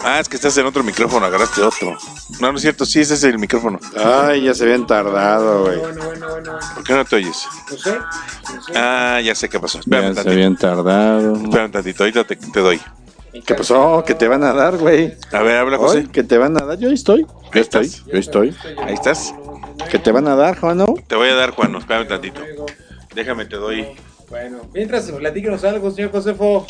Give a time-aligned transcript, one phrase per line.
[0.06, 1.98] Ah, es que estás en otro micrófono, agarraste otro.
[2.42, 3.80] No, no es cierto, sí, ese es el micrófono.
[4.04, 5.78] Ay, ya se habían tardado, güey.
[5.80, 6.60] Bueno, bueno, bueno, bueno.
[6.76, 7.48] ¿Por qué no te oyes?
[7.72, 7.98] No sé.
[8.54, 8.74] No sé.
[8.76, 9.80] Ah, ya sé qué pasó.
[9.80, 10.32] Espérame Ya se tantito.
[10.34, 11.36] habían tardado.
[11.36, 12.82] Espérame tantito, ahorita te, te doy.
[13.46, 14.04] ¿Qué pasó?
[14.06, 15.16] ¿Qué te van a dar, güey?
[15.32, 16.08] A ver, habla José.
[16.12, 16.78] ¿Qué te van a dar?
[16.78, 17.22] Yo ahí estoy.
[17.22, 17.90] Yo Ahí estoy.
[17.90, 18.56] Yo estoy.
[18.86, 19.34] Ahí estás.
[19.90, 20.86] ¿Qué te van a dar, Juano?
[21.08, 22.42] Te voy a dar, Juan, espérame tantito.
[23.16, 23.88] Déjame, te doy.
[24.30, 26.68] Bueno, mientras platíquenos algo, señor Josefo.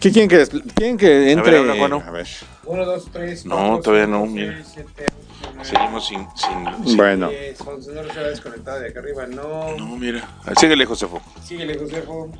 [0.00, 1.58] ¿Qué quieren que, quieren que entre?
[1.58, 2.02] habla, Juano.
[2.06, 2.26] A ver.
[2.64, 3.44] Uno, dos, tres.
[3.46, 4.64] No, cuatro, todavía cinco, no, seis, mira.
[4.64, 6.18] siete, ocho, nueve, Seguimos sin.
[6.34, 7.28] sin, sin- Bueno.
[7.30, 7.92] diez, once.
[7.92, 9.76] No se va desconectado de acá arriba, no.
[9.78, 10.28] No, mira.
[10.58, 11.20] Síguele, Josefo.
[11.44, 12.30] Síguele, Josefo.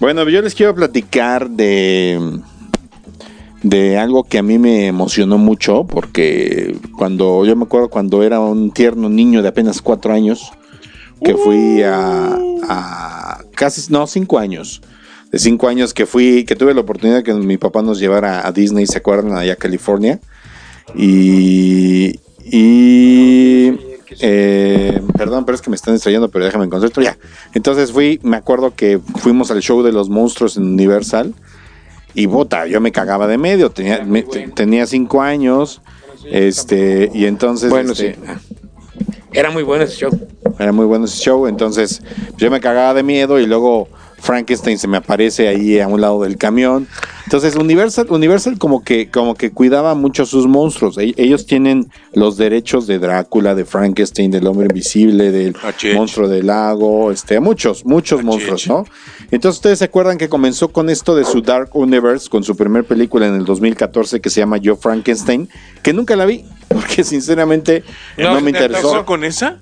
[0.00, 2.40] Bueno, yo les quiero platicar de
[3.62, 8.38] de algo que a mí me emocionó mucho porque cuando yo me acuerdo cuando era
[8.38, 10.52] un tierno niño de apenas cuatro años
[11.24, 12.38] que fui a,
[12.68, 14.80] a casi no cinco años
[15.30, 18.46] de cinco años que fui que tuve la oportunidad de que mi papá nos llevara
[18.46, 20.20] a Disney se acuerdan allá a California
[20.94, 22.18] y
[22.50, 23.72] y
[24.20, 27.16] eh, perdón, pero es que me están distrayendo, pero déjame concentro ya.
[27.52, 31.34] Entonces fui, me acuerdo que fuimos al show de los monstruos en Universal
[32.14, 35.82] y bota, yo me cagaba de medio, tenía, me- tenía cinco años,
[36.24, 38.20] este, y entonces Bueno, este, sí.
[39.32, 40.10] Era muy bueno ese show.
[40.58, 42.00] era muy bueno ese show, entonces
[42.38, 43.88] yo me cagaba de miedo y luego
[44.20, 46.86] Frankenstein se me aparece ahí a un lado del camión.
[47.24, 50.98] Entonces Universal, Universal como que, como que cuidaba mucho a sus monstruos.
[50.98, 55.94] E- Ellos tienen los derechos de Drácula, de Frankenstein, del hombre invisible, del Achich.
[55.94, 58.26] monstruo del lago, este, muchos, muchos Achich.
[58.26, 58.84] monstruos, ¿no?
[59.30, 62.84] Entonces ustedes se acuerdan que comenzó con esto de su Dark Universe, con su primer
[62.84, 65.48] película en el 2014 que se llama Yo Frankenstein,
[65.82, 67.84] que nunca la vi, porque sinceramente
[68.16, 68.88] no, me interesó.
[68.88, 69.58] ¿Empezó con esa?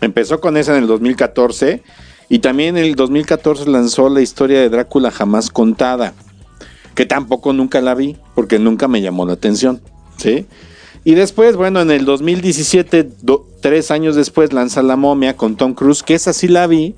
[0.00, 1.82] Empezó con esa en el 2014
[2.28, 6.14] y también en el 2014 lanzó la historia de Drácula jamás contada,
[6.94, 9.80] que tampoco nunca la vi porque nunca me llamó la atención,
[10.16, 10.46] ¿sí?
[11.06, 15.74] Y después, bueno, en el 2017, do- tres años después, lanza La momia con Tom
[15.74, 16.94] Cruise, que esa sí la vi,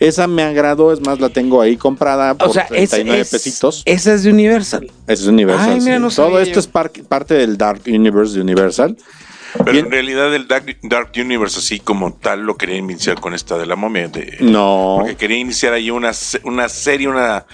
[0.00, 3.30] esa me agradó, es más, la tengo ahí comprada por O sea, es, 39 es-
[3.30, 3.82] pesitos.
[3.84, 4.90] esa es de Universal.
[5.06, 5.70] Ese es Universal.
[5.70, 6.02] Ay, mira, sí.
[6.02, 6.60] no Todo esto yo.
[6.60, 8.96] es par- parte del Dark Universe de Universal.
[9.58, 9.86] Pero Bien.
[9.86, 13.66] en realidad el Dark, Dark Universe así como tal lo quería iniciar con esta de
[13.66, 14.08] la momia.
[14.08, 14.96] De, No.
[15.00, 16.10] Porque quería iniciar ahí una,
[16.42, 17.46] una serie, una...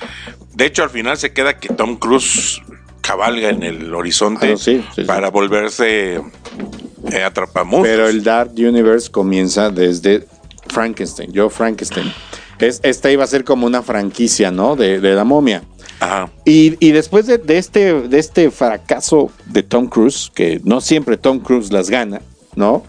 [0.55, 2.63] De hecho, al final se queda que Tom Cruise
[3.03, 5.05] cabalga en el horizonte Ah, sí, sí, sí.
[5.05, 6.17] para volverse
[7.11, 7.97] eh, atrapamonstruos.
[7.97, 10.27] Pero el Dark Universe comienza desde
[10.69, 12.13] Frankenstein, yo Frankenstein.
[12.59, 14.77] Es, esta iba a ser como una franquicia, ¿no?
[14.77, 15.63] De, de la momia.
[16.01, 16.31] Ajá.
[16.45, 21.17] Y, y después de, de este, de este fracaso de Tom Cruise, que no siempre
[21.17, 22.21] Tom Cruise las gana,
[22.57, 22.85] ¿no?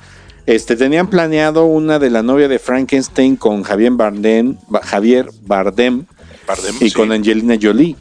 [0.45, 6.05] Este, tenían planeado una de la novia de Frankenstein con Javier Bardem, Ba- Javier Bardem
[6.47, 6.91] Bardem, y sí.
[6.91, 7.95] con Angelina Jolie,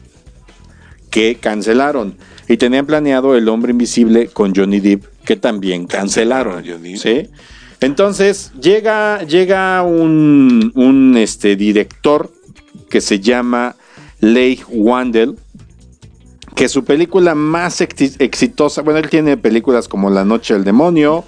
[1.09, 2.15] que cancelaron.
[2.47, 6.63] Y tenían planeado El Hombre Invisible con Johnny Depp que también cancelaron.
[6.65, 7.27] Ah.
[7.79, 12.31] Entonces llega, llega un, un, este, director
[12.89, 13.75] que se llama
[14.21, 15.37] Leigh Wandel,
[16.55, 21.25] que su película más exi- exitosa, bueno, él tiene películas como La Noche del Demonio,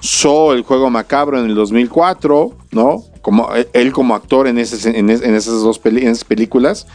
[0.00, 3.04] So, El Juego Macabro en el 2004, ¿no?
[3.20, 6.86] Como, él como actor en, esas dos películas.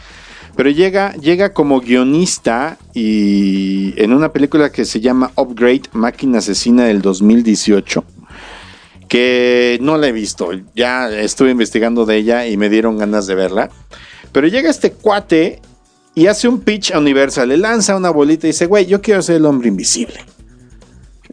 [0.56, 6.84] Pero llega, llega como guionista y en una película que se llama Upgrade, Máquina Asesina
[6.86, 8.02] del 2018,
[9.08, 10.48] que no la he visto.
[10.74, 13.70] Ya estuve investigando de ella y me dieron ganas de verla.
[14.36, 15.62] Pero llega este cuate
[16.14, 19.22] y hace un pitch a Universal, le lanza una bolita y dice, güey, yo quiero
[19.22, 20.22] ser el hombre invisible.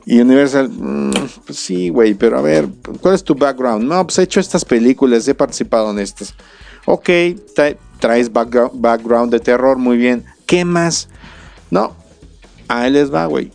[0.06, 1.12] Y Universal, "Mm,
[1.46, 2.66] pues sí, güey, pero a ver,
[3.02, 3.84] ¿cuál es tu background?
[3.90, 6.34] No, pues he hecho estas películas, he participado en estas.
[6.86, 7.10] Ok,
[7.54, 10.24] tra- traes background, background de terror, muy bien.
[10.46, 11.10] ¿Qué más?
[11.72, 11.98] No,
[12.70, 13.52] ahí les va, güey.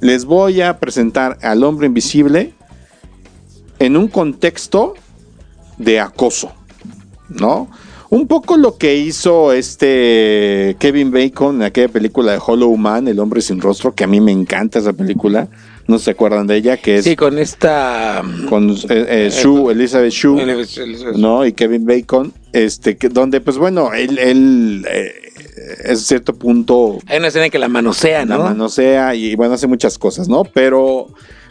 [0.00, 2.52] Les voy a presentar al hombre invisible
[3.78, 4.94] en un contexto
[5.78, 6.52] de acoso,
[7.28, 7.68] ¿no?
[8.08, 13.18] Un poco lo que hizo este Kevin Bacon en aquella película de Hollow Man, El
[13.18, 15.48] hombre sin rostro, que a mí me encanta esa película.
[15.88, 18.22] No se acuerdan de ella, que es Sí, con esta.
[18.48, 20.36] con eh, eh, Shue, Elizabeth Shue.
[21.16, 21.46] ¿no?
[21.46, 25.12] Y Kevin Bacon, este, que, donde, pues bueno, él, él eh,
[25.84, 28.44] es cierto punto Hay una escena en que la manosea, la ¿no?
[28.44, 30.42] manosea y bueno, hace muchas cosas, ¿no?
[30.44, 31.06] Pero,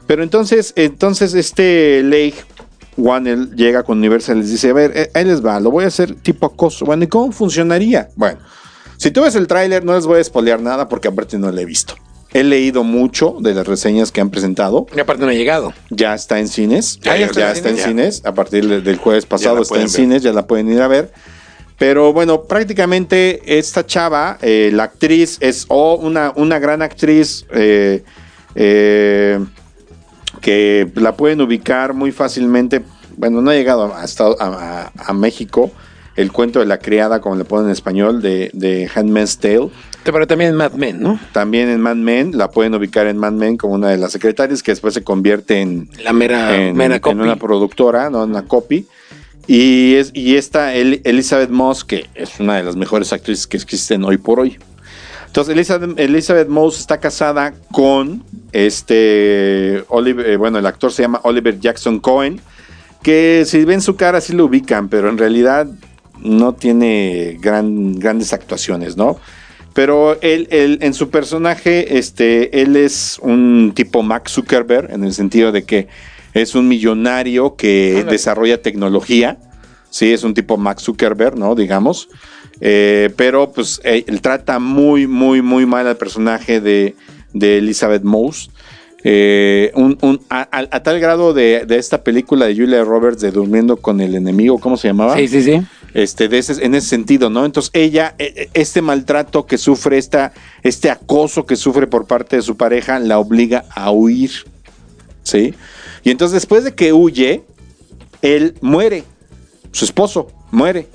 [0.06, 2.34] pero entonces, entonces este Leigh
[2.98, 5.84] Wannell llega con Universal y les dice, a ver, eh, ahí les va, lo voy
[5.84, 6.86] a hacer tipo acoso.
[6.86, 8.10] Bueno, ¿y cómo funcionaría?
[8.16, 8.40] Bueno,
[8.98, 11.60] si tú ves el tráiler, no les voy a spoilear nada porque aparte no lo
[11.60, 11.96] he visto.
[12.34, 14.88] He leído mucho de las reseñas que han presentado.
[14.96, 15.74] Y aparte no ha llegado.
[15.90, 17.00] Ya está en cines.
[17.02, 18.22] Ya está en está en cines.
[18.26, 19.90] A partir de- del jueves pasado está en ver.
[19.90, 21.14] cines, ya la pueden ir a ver.
[21.78, 28.04] Pero bueno, prácticamente esta chava, eh, la actriz, es o una, una gran actriz eh,
[28.56, 29.40] eh,
[30.46, 32.84] que la pueden ubicar muy fácilmente.
[33.18, 35.72] Bueno, no ha llegado a, a- México.
[36.16, 39.70] El cuento de la criada, como le ponen en español, de, de Handmaid's Tale.
[40.04, 41.20] Pero también en Mad Men, ¿no?
[41.34, 44.62] También en Mad Men, la pueden ubicar en Mad Men como una de las secretarias
[44.62, 48.24] que después se convierte en, La mera, en, mera en una productora, ¿no?
[48.24, 48.86] Una copy.
[49.48, 53.58] Y, es, y esta El- Elizabeth Moss, que es una de las mejores actrices que
[53.58, 54.58] existen hoy por hoy.
[55.36, 58.24] Entonces, Elizabeth, Elizabeth Moss está casada con
[58.54, 62.40] este Oliver, eh, bueno, el actor se llama Oliver Jackson Cohen,
[63.04, 65.68] que si ven su cara sí lo ubican, pero en realidad
[66.22, 69.20] no tiene gran, grandes actuaciones, ¿no?
[69.74, 75.12] Pero él, él, en su personaje, este, él es un tipo Max Zuckerberg, en el
[75.12, 75.90] sentido de que
[76.34, 79.38] es un millonario que desarrolla tecnología.
[79.90, 81.56] Sí, es un tipo Max Zuckerberg, ¿no?
[81.56, 82.08] Digamos.
[82.62, 86.96] Eh, pero pues eh, él trata muy, muy, muy mal al personaje de,
[87.34, 88.50] de Elizabeth Moss.
[89.08, 93.22] Eh, un- un- a, a- a tal grado de, de esta película de Julia Roberts
[93.22, 95.16] de Durmiendo con el enemigo, ¿cómo se llamaba?
[95.16, 95.62] Sí, sí, sí.
[95.94, 97.46] este, de ese- en ese sentido, ¿no?
[97.46, 102.38] Entonces ella, eh, eh, este maltrato que sufre, esta, este acoso que sufre por parte
[102.38, 104.32] de su pareja, la obliga a huir,
[105.22, 105.54] ¿sí?
[106.04, 107.44] Y entonces después de que huye,
[108.24, 109.04] él muere,
[109.72, 110.88] su esposo muere.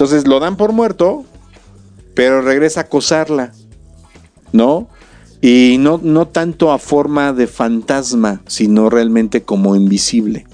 [0.00, 1.26] Entonces lo dan por muerto,
[2.14, 3.52] pero regresa a acosarla,
[4.50, 4.88] ¿no?
[5.42, 10.46] Y no, no tanto a forma de fantasma, sino realmente como invisible.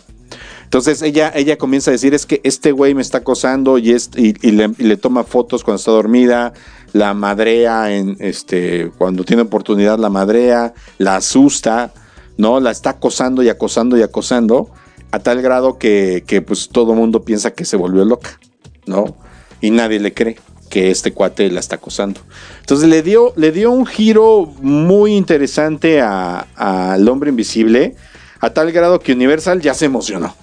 [0.65, 4.11] Entonces ella, ella comienza a decir, es que este güey me está acosando y, es-
[4.17, 6.53] y, le toma fotos cuando está dormida,
[6.93, 11.93] la madrea en este, cuando tiene oportunidad la madrea, la asusta,
[12.37, 12.59] ¿no?
[12.59, 14.73] La está acosando y acosando y acosando,
[15.13, 18.41] a tal grado que, que pues todo el mundo piensa que se volvió loca,
[18.87, 19.25] ¿no?
[19.61, 20.37] Y nadie le cree
[20.71, 22.21] que este cuate la está acosando.
[22.61, 27.95] Entonces le dio, le dio un giro muy interesante a- al hombre invisible,
[28.41, 30.35] a tal grado que Universal ya se emocionó.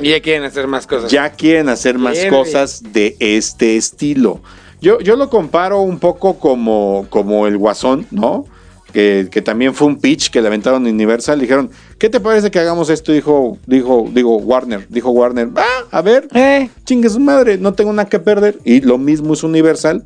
[0.00, 1.10] Y ya quieren hacer más cosas.
[1.10, 4.40] Ya quieren hacer más Bien, cosas de este estilo.
[4.80, 8.46] Yo, yo lo comparo un poco como, como el Guasón, ¿no?
[8.92, 11.40] Que, que también fue un pitch que le aventaron Universal.
[11.40, 11.70] Dijeron,
[12.02, 13.12] ¿qué te parece que hagamos esto?
[13.12, 14.88] Dijo, dijo, digo, Warner.
[14.88, 18.58] Dijo Warner, ah, a ver, Eh, chingue su madre, no tengo nada que perder.
[18.64, 20.02] Y lo mismo es Universal.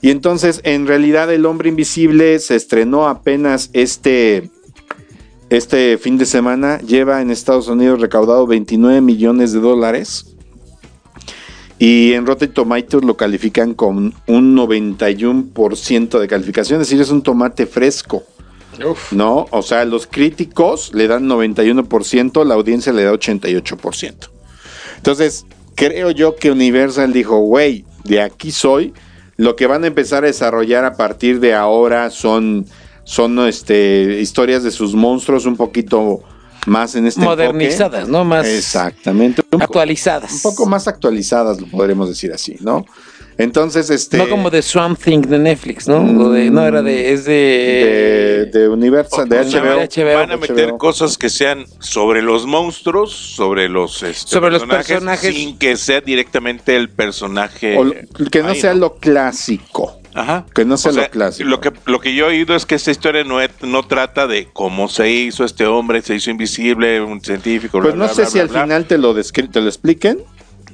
[0.00, 4.48] Y entonces, en realidad, El Hombre Invisible se estrenó apenas este,
[5.48, 6.78] este fin de semana.
[6.82, 10.36] Lleva en Estados Unidos recaudado 29 millones de dólares.
[11.80, 17.22] Y en Rotten Tomatoes lo califican con un 91% de calificación, es decir, es un
[17.22, 18.22] tomate fresco.
[18.84, 19.12] Uf.
[19.12, 19.46] ¿no?
[19.50, 24.14] O sea, los críticos le dan 91%, la audiencia le da 88%.
[24.96, 28.92] Entonces, creo yo que Universal dijo, güey, de aquí soy.
[29.36, 32.66] Lo que van a empezar a desarrollar a partir de ahora son,
[33.04, 36.22] son este, historias de sus monstruos un poquito
[36.66, 38.12] más en este Modernizadas, enfoque.
[38.12, 38.24] ¿no?
[38.24, 39.42] Más Exactamente.
[39.50, 40.32] Un, actualizadas.
[40.32, 42.84] un poco más actualizadas, lo podremos decir así, ¿no?
[43.42, 44.16] Entonces, este...
[44.18, 45.98] No como de Swamp Thing de Netflix, ¿no?
[46.24, 47.12] O de- no, era de.
[47.12, 48.58] Es de, de.
[48.60, 49.78] de Universal, de HBO.
[49.78, 50.14] de HBO.
[50.14, 50.78] Van a meter HBO.
[50.78, 55.34] cosas que sean sobre los monstruos, sobre los, este, Sobre los personajes.
[55.34, 57.76] sin que sea directamente el personaje.
[57.76, 57.94] O lo-
[58.30, 59.96] que no ahí, sea lo clásico.
[60.12, 60.44] Ajá.
[60.52, 61.48] que no sea O lo clásico.
[61.48, 64.26] Lo que, lo que yo he oído es que esta historia no, es- no trata
[64.26, 67.78] de cómo se hizo este hombre, se hizo invisible, un científico.
[67.80, 68.62] Pues bla, no bla, sé bla, si bla, al bla.
[68.64, 70.18] final te lo, descri- te lo expliquen,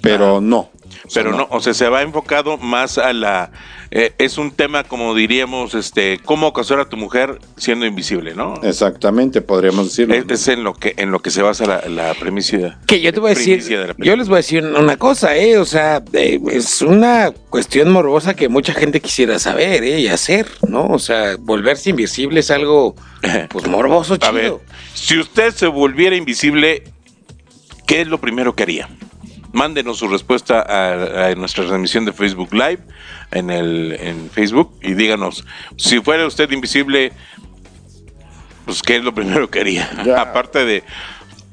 [0.01, 0.71] pero no.
[1.15, 3.51] Pero no, o sea, se va enfocado más a la...
[3.91, 8.55] eh, es un tema, como diríamos, este, cómo casar a tu mujer siendo invisible, ¿no?
[8.63, 10.15] Exactamente, podríamos decirlo.
[10.15, 12.79] Es, es en lo que en lo que se basa la, la premisa.
[12.87, 15.59] Que yo te voy a decir, de yo les voy a decir una cosa, ¿eh?
[15.59, 20.01] O sea, eh, es una cuestión morbosa que mucha gente quisiera saber, ¿eh?
[20.01, 20.87] Y hacer, ¿no?
[20.87, 22.95] O sea, volverse invisible es algo,
[23.51, 24.33] pues, morboso, A chido.
[24.33, 24.53] ver,
[24.95, 26.83] si usted se volviera invisible,
[27.87, 28.89] ¿qué es lo primero que haría?
[29.57, 32.81] Mándenos su respuesta a, a nuestra transmisión de Facebook Live
[33.31, 35.47] en el en Facebook y díganos,
[35.77, 37.11] si fuera usted invisible,
[38.67, 39.89] pues qué es lo primero que haría.
[40.05, 40.21] Ya.
[40.21, 40.85] Aparte de,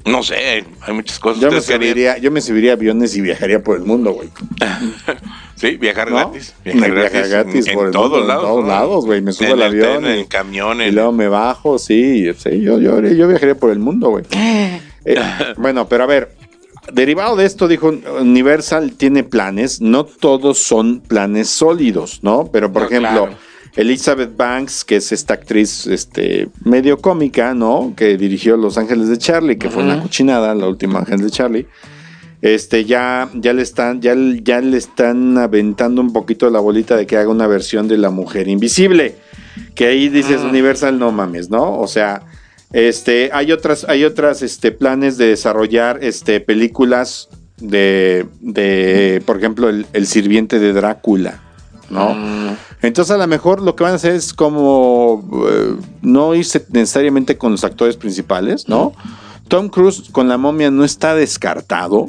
[0.04, 1.42] no sé, hay muchas cosas.
[1.42, 4.30] yo, me subiría, yo me subiría a aviones y viajaría por el mundo, güey.
[5.56, 6.18] Sí, viajar ¿No?
[6.18, 6.56] gratis.
[6.66, 8.44] Me viajar gratis en, por en todos mundo, en lados.
[8.44, 9.22] todos lados, güey.
[9.22, 12.60] Me subo En al el avión en el camión, Y luego me bajo, sí, sí
[12.60, 14.26] yo, yo, yo viajaría por el mundo, güey.
[15.06, 15.20] Eh,
[15.58, 16.34] bueno, pero a ver,
[16.92, 22.50] derivado de esto, dijo Universal tiene planes, no todos son planes sólidos, ¿no?
[22.52, 23.38] Pero por No, ejemplo, claro.
[23.76, 27.94] Elizabeth Banks, que es esta actriz este, medio cómica, ¿no?
[27.96, 30.04] Que dirigió Los Ángeles de Charlie, que fue una Ujú.
[30.04, 31.68] cochinada, la última Ángeles de Charlie.
[32.42, 34.14] Este, ya, ya le están, ya,
[34.44, 38.10] ya le están aventando un poquito la bolita de que haga una versión de la
[38.10, 39.16] mujer invisible.
[39.76, 40.48] Que ahí dices Ah.
[40.50, 41.80] Universal, no mames, ¿no?
[41.80, 42.24] O sea,
[42.74, 49.70] este, hay otras, hay otras este, planes de desarrollar este, películas de, de, por ejemplo,
[49.70, 51.40] el, el sirviente de Drácula,
[51.90, 52.16] ¿no?
[52.16, 56.66] Mm, Entonces a lo mejor lo que van a hacer es como eh, no irse
[56.72, 58.94] necesariamente con los actores principales, ¿no?
[59.48, 62.08] Tom Cruise con la momia no está descartado,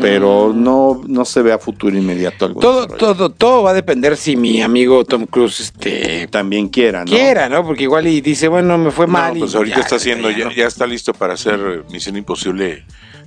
[0.00, 3.14] pero no, no se ve a futuro inmediato algún todo, desarrollo.
[3.14, 7.10] todo, todo va a depender si mi amigo Tom Cruise, este, también quiera, ¿no?
[7.10, 7.64] quiera, ¿no?
[7.64, 9.36] Porque igual y dice, bueno, me fue No, mal.
[9.36, 12.84] y pues ahorita ya, está haciendo, ya, ya está listo para hacer Misión Imposible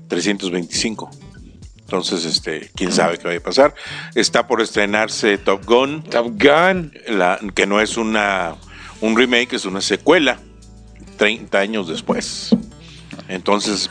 [0.08, 1.10] 325.
[1.80, 3.74] Entonces, este, quién sabe qué va a pasar.
[4.14, 6.92] Está por estrenarse Top Gun, Top Gun.
[7.08, 8.56] la, que no es una
[9.02, 10.40] un remake, es una secuela,
[11.18, 12.56] 30 años después.
[13.28, 13.90] Entonces,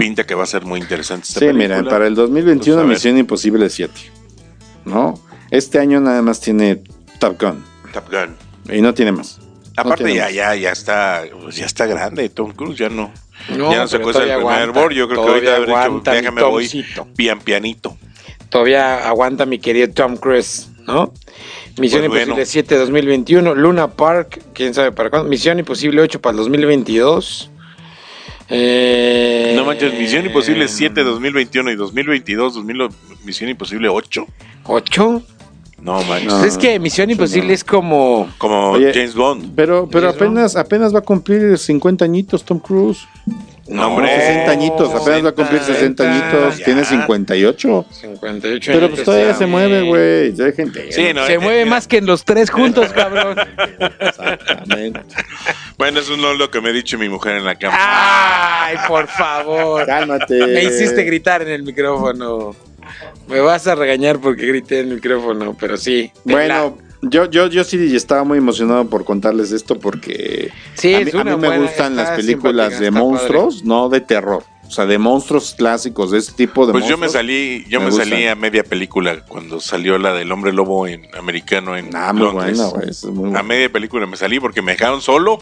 [0.00, 1.78] pinta que va a ser muy interesante esta Sí, película.
[1.78, 2.88] mira, para el 2021 Pues.
[2.96, 3.92] Misión Imposible 7,
[4.86, 5.20] ¿no?
[5.50, 6.82] Este año nada más tiene
[7.18, 8.36] Top Gun Top Gun.
[8.74, 9.38] y no tiene más.
[9.76, 10.34] Aparte tiene ya, más.
[10.34, 13.12] ya, ya está, pues ya está grande Tom Cruise, ya no,
[13.56, 14.92] No, ya no se cuesta el primer bor.
[14.92, 16.84] Yo creo que ahorita haber dicho, déjame voy
[17.16, 17.96] pian pianito.
[18.48, 21.12] Todavía aguanta mi querido Tom Cruise, ¿no?
[21.78, 22.46] Misión Pues Imposible bueno.
[22.46, 25.28] 7 2021, Luna Park, quién sabe para cuándo.
[25.28, 27.49] Misión Imposible 8 para el 2022.
[28.50, 32.88] Eh, No manches, Misión Imposible 7 2021 y 2022, 2000,
[33.24, 34.26] Misión Imposible 8.
[34.64, 35.22] 8.
[35.82, 36.26] No manches.
[36.32, 36.44] No.
[36.44, 39.52] es que Misión Imposible es como Como Oye, James Bond.
[39.54, 40.16] Pero, pero ¿Y eso?
[40.16, 43.06] apenas, apenas va a cumplir 50 añitos Tom Cruise.
[43.70, 44.08] No, hombre.
[44.16, 46.64] 60 añitos, apenas va a cumplir 60 añitos, ya.
[46.64, 47.86] tiene 58.
[47.90, 50.34] 58 Pero pues todavía se mueve, güey.
[50.34, 50.90] Ya hay gente.
[50.90, 53.36] Sí, no, Se eh, mueve más que en los tres juntos, cabrón.
[54.00, 55.00] Exactamente.
[55.78, 57.76] Bueno, eso no es lo que me ha dicho mi mujer en la cama.
[57.78, 59.86] Ay, por favor.
[59.86, 60.46] Cálmate.
[60.46, 62.56] Me hiciste gritar en el micrófono.
[63.28, 66.10] Me vas a regañar porque grité en el micrófono, pero sí.
[66.24, 71.08] Bueno, yo, yo, yo sí estaba muy emocionado por contarles esto porque Sí, a mí,
[71.08, 74.44] es a mí me buena- gustan las películas de monstruos, no de terror.
[74.66, 77.12] O sea, de monstruos clásicos, de este tipo de Pues yo me monstruos.
[77.14, 81.76] salí, yo me salí a media película cuando salió la del hombre lobo en americano
[81.76, 82.56] en Ah, muy Londres.
[82.56, 85.40] buena, eso es muy A media película me salí porque me dejaron solo.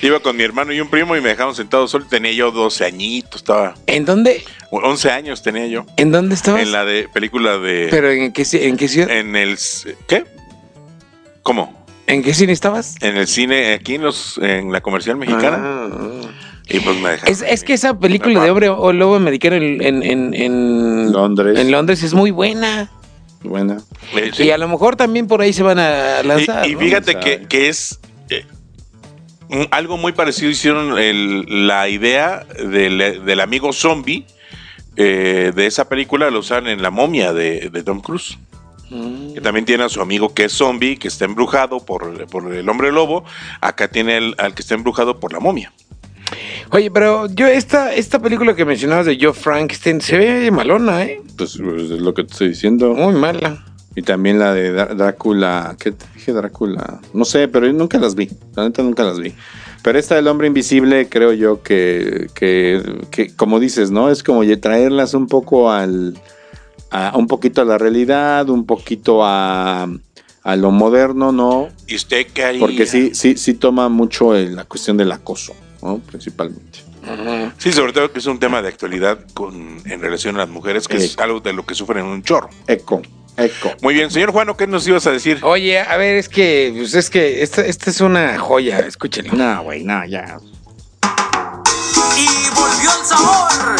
[0.00, 2.06] Iba con mi hermano y un primo y me dejaron sentado solo.
[2.08, 3.74] Tenía yo 12 añitos, estaba.
[3.86, 4.42] ¿En dónde?
[4.70, 5.84] 11 años tenía yo.
[5.98, 6.62] ¿En dónde estabas?
[6.62, 7.88] En la de película de.
[7.90, 9.10] ¿Pero en qué, en qué ciudad?
[9.10, 9.58] En el.
[10.08, 10.24] ¿Qué?
[11.42, 11.84] ¿Cómo?
[12.06, 12.96] ¿En qué cine estabas?
[13.02, 15.58] En el cine, aquí en los en la comercial mexicana.
[15.60, 15.98] Ah.
[16.68, 17.32] Y pues me dejaron.
[17.32, 21.58] Es, es que esa película de hombre o lobo americano en, en, en, en- Londres.
[21.58, 22.90] en Londres es muy buena.
[23.42, 23.78] Buena.
[24.16, 24.44] Eh, sí.
[24.44, 26.68] Y a lo mejor también por ahí se van a lanzar.
[26.68, 28.44] y fíjate que, que es eh,
[29.48, 30.50] un- algo muy parecido.
[30.50, 34.26] Hicieron el- la idea del, del amigo zombie
[34.96, 38.36] eh, de esa película, lo usan en La momia de, de Tom Cruise.
[39.34, 42.68] Que también tiene a su amigo que es zombie, que está embrujado por, por el
[42.68, 43.24] hombre lobo.
[43.60, 45.72] Acá tiene el- al que está embrujado por la momia.
[46.72, 51.20] Oye, pero yo esta, esta película que mencionabas de Joe Frankenstein se ve malona, ¿eh?
[51.36, 52.94] Pues, pues, es lo que te estoy diciendo.
[52.94, 53.64] Muy mala.
[53.96, 55.74] Y también la de Drácula.
[55.80, 57.00] ¿Qué te dije Drácula?
[57.12, 58.30] No sé, pero yo nunca las vi.
[58.54, 59.34] La neta nunca las vi.
[59.82, 64.08] Pero esta del hombre invisible, creo yo que, que, que, como dices, ¿no?
[64.10, 66.16] Es como traerlas un poco al.
[66.90, 69.88] A, un poquito a la realidad, un poquito a,
[70.42, 71.68] a lo moderno, ¿no?
[71.86, 72.60] ¿Y usted qué haría?
[72.60, 75.98] Porque sí, sí, sí toma mucho el- la cuestión del acoso, ¿no?
[75.98, 76.80] Principalmente.
[77.58, 80.86] Sí, sobre todo que es un tema de actualidad con, en relación a las mujeres,
[80.86, 82.50] que es algo de lo que sufren un chorro.
[82.66, 83.00] Eco,
[83.36, 83.70] eco.
[83.82, 85.38] Muy bien, señor Juano, ¿qué nos ibas a decir?
[85.42, 89.32] Oye, a ver, es que, pues es que esta, esta es una joya, escúchenlo.
[89.32, 90.38] No, güey, no, ya.
[92.16, 93.79] Y volvió el sabor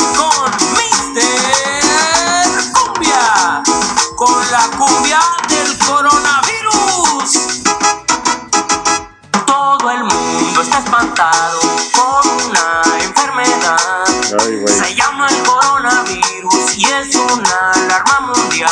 [16.91, 18.71] es una alarma mundial.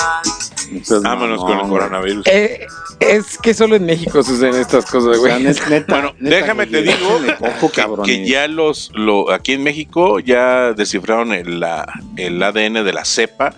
[0.70, 1.70] Entonces, Vámonos no, con el güey.
[1.70, 2.26] coronavirus.
[2.26, 2.66] Eh,
[3.00, 5.44] es que solo en México suceden estas cosas, O sea, güey.
[5.44, 7.08] net- neta, Bueno, neta, déjame güey, te digo
[7.60, 12.84] coco, que, que ya los, lo, aquí en México ya descifraron el, la- el ADN
[12.84, 13.54] de la cepa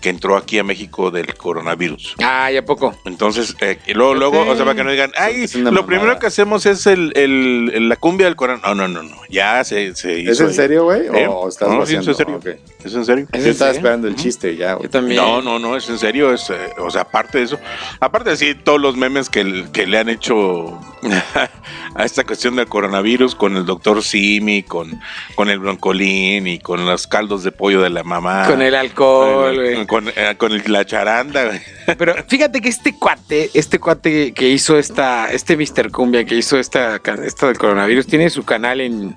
[0.00, 2.14] que entró aquí a México del coronavirus.
[2.22, 2.96] Ah, ¿ya poco?
[3.04, 5.86] Entonces, eh, y luego, luego, o sea, para que no digan, ay, lo mamada.
[5.86, 8.76] primero que hacemos es el, el- el- la cumbia del coronavirus.
[8.76, 10.32] No, no, no, no, ya se, se hizo.
[10.32, 11.06] ¿Es en serio, güey?
[11.08, 11.26] ¿Eh?
[11.28, 12.36] ¿O estás no, sí, es en serio.
[12.36, 12.46] Ok.
[12.84, 13.26] ¿Es en serio?
[13.32, 13.78] ¿Es Yo en estaba serio?
[13.86, 14.84] esperando el chiste ya, güey.
[14.84, 15.16] Yo también.
[15.20, 16.32] No, no, no, es en serio.
[16.32, 17.58] Es, eh, o sea, aparte de eso,
[18.00, 20.78] aparte de sí, todos los memes que, le han hecho
[21.94, 25.00] a esta cuestión del coronavirus con el doctor Simi, con,
[25.34, 28.46] con el broncolín y con los caldos de pollo de la mamá.
[28.46, 29.74] Con el alcohol, güey.
[29.88, 31.60] Con, eh, con el- la charanda, güey.
[31.98, 35.90] Pero fíjate que este cuate, este cuate que hizo esta, este Mr.
[35.90, 39.16] Cumbia que hizo esta, esta del coronavirus, tiene su canal en,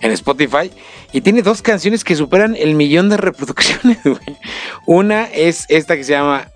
[0.00, 0.70] en Spotify
[1.12, 4.36] y tiene dos canciones que superan el millón de reproducciones, güey.
[4.84, 6.48] Una es esta que se llama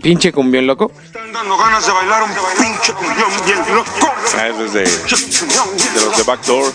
[0.00, 0.92] Pinche Cumbión Loco.
[1.04, 3.90] Están dando ganas de bailar un pinche cumbión bien loco.
[4.38, 6.22] Ah, ese es de, de los de.
[6.22, 6.72] Backdoor.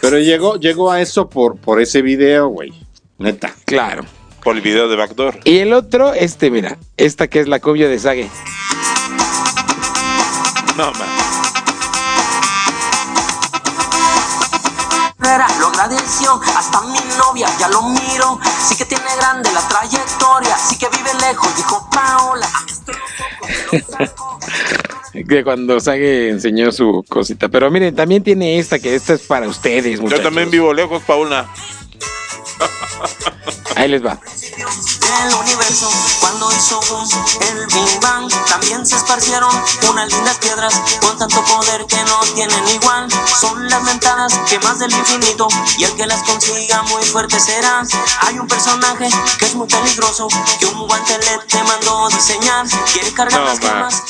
[0.00, 2.72] Pero llegó, llegó a eso por, por ese video, güey.
[3.22, 3.54] Neta.
[3.64, 4.04] Claro.
[4.42, 5.38] Por el video de Backdoor.
[5.44, 8.28] Y el otro, este, mira, esta que es la cumbia de Sage.
[10.76, 11.08] No, man.
[15.60, 18.38] Lo agradeció, hasta mi novia ya lo miro.
[18.68, 22.48] Sí que tiene grande la trayectoria, sí que vive lejos, dijo Paola.
[23.88, 24.38] Saco.
[25.28, 27.48] Que cuando Sage enseñó su cosita.
[27.48, 30.24] Pero miren, también tiene esta, que esta es para ustedes, Yo muchachos.
[30.24, 31.48] también vivo lejos, Paula.
[33.76, 34.18] Ahí les va.
[34.20, 35.88] del universo
[36.20, 37.08] cuando hizo boom
[37.50, 39.50] el Big Bang también se esparcieron
[39.90, 43.08] unas lindas piedras con tanto poder que no tienen igual
[43.40, 45.48] son las ventanas que más del infinito
[45.78, 47.82] y el que las consiga muy fuerte será
[48.20, 53.40] hay un personaje que es muy peligroso que un guantelete te mandó diseñar quiere cargar
[53.40, 53.68] No, las ma.
[53.68, 54.02] gemas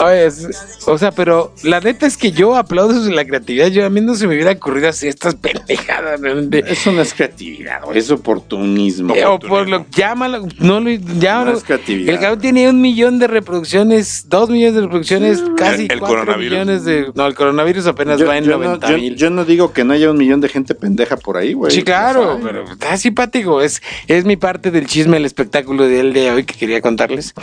[0.00, 0.48] Oye, es-
[0.86, 3.68] o sea, pero la neta es que yo aplaudo la creatividad.
[3.68, 6.20] Yo a mí no se me hubiera ocurrido hacer estas pendejadas.
[6.20, 6.64] realmente.
[6.66, 7.98] Eso no es creatividad, güey.
[7.98, 9.14] Es oportunismo.
[9.14, 11.52] Eh, o por lo llámalo, no lo llámalo.
[11.52, 12.14] No es creatividad.
[12.14, 16.50] El cabrón tiene un millón de reproducciones, dos millones de reproducciones, casi el cuatro coronavirus.
[16.52, 17.06] millones de.
[17.14, 19.16] No, el coronavirus apenas Yo, va en yo no, 90 yo- mil.
[19.16, 21.70] yo no digo que no haya un millón de gente pendeja por ahí, güey.
[21.72, 23.60] Sí, claro, Ay, pero está simpático.
[23.60, 27.34] Es, es mi parte del chisme, el espectáculo del de hoy que quería contarles.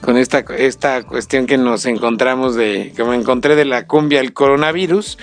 [0.00, 4.32] Con esta, esta cuestión que nos encontramos de, que me encontré de la cumbia el
[4.32, 5.18] coronavirus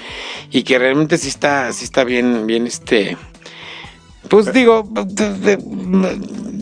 [0.52, 3.18] y que realmente sí está, sí está bien, bien este.
[4.30, 4.90] Pues digo,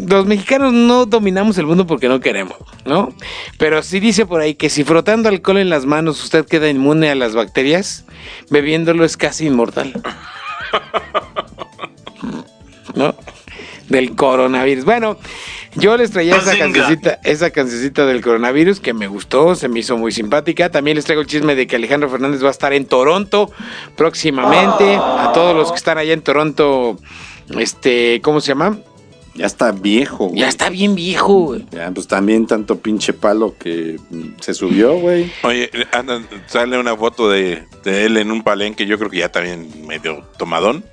[0.07, 3.13] los mexicanos no dominamos el mundo porque no queremos, ¿no?
[3.57, 7.09] Pero sí dice por ahí que si frotando alcohol en las manos usted queda inmune
[7.09, 8.05] a las bacterias,
[8.49, 9.93] bebiéndolo es casi inmortal.
[12.95, 13.15] ¿no?
[13.93, 14.85] Del coronavirus.
[14.85, 15.17] Bueno,
[15.75, 19.97] yo les traía esa cancioncita, esa cancioncita del coronavirus que me gustó, se me hizo
[19.97, 20.69] muy simpática.
[20.71, 23.51] También les traigo el chisme de que Alejandro Fernández va a estar en Toronto
[23.95, 24.95] próximamente.
[24.95, 26.97] A todos los que están allá en Toronto,
[27.57, 28.77] este, ¿cómo se llama?
[29.35, 30.41] Ya está viejo, güey.
[30.41, 31.33] Ya está bien viejo.
[31.45, 31.65] güey.
[31.71, 33.97] Ya, pues también tanto pinche palo que
[34.39, 35.31] se subió, güey.
[35.43, 39.29] Oye, andan- sale una foto de, de él en un palenque, yo creo que ya
[39.31, 40.83] también medio tomadón.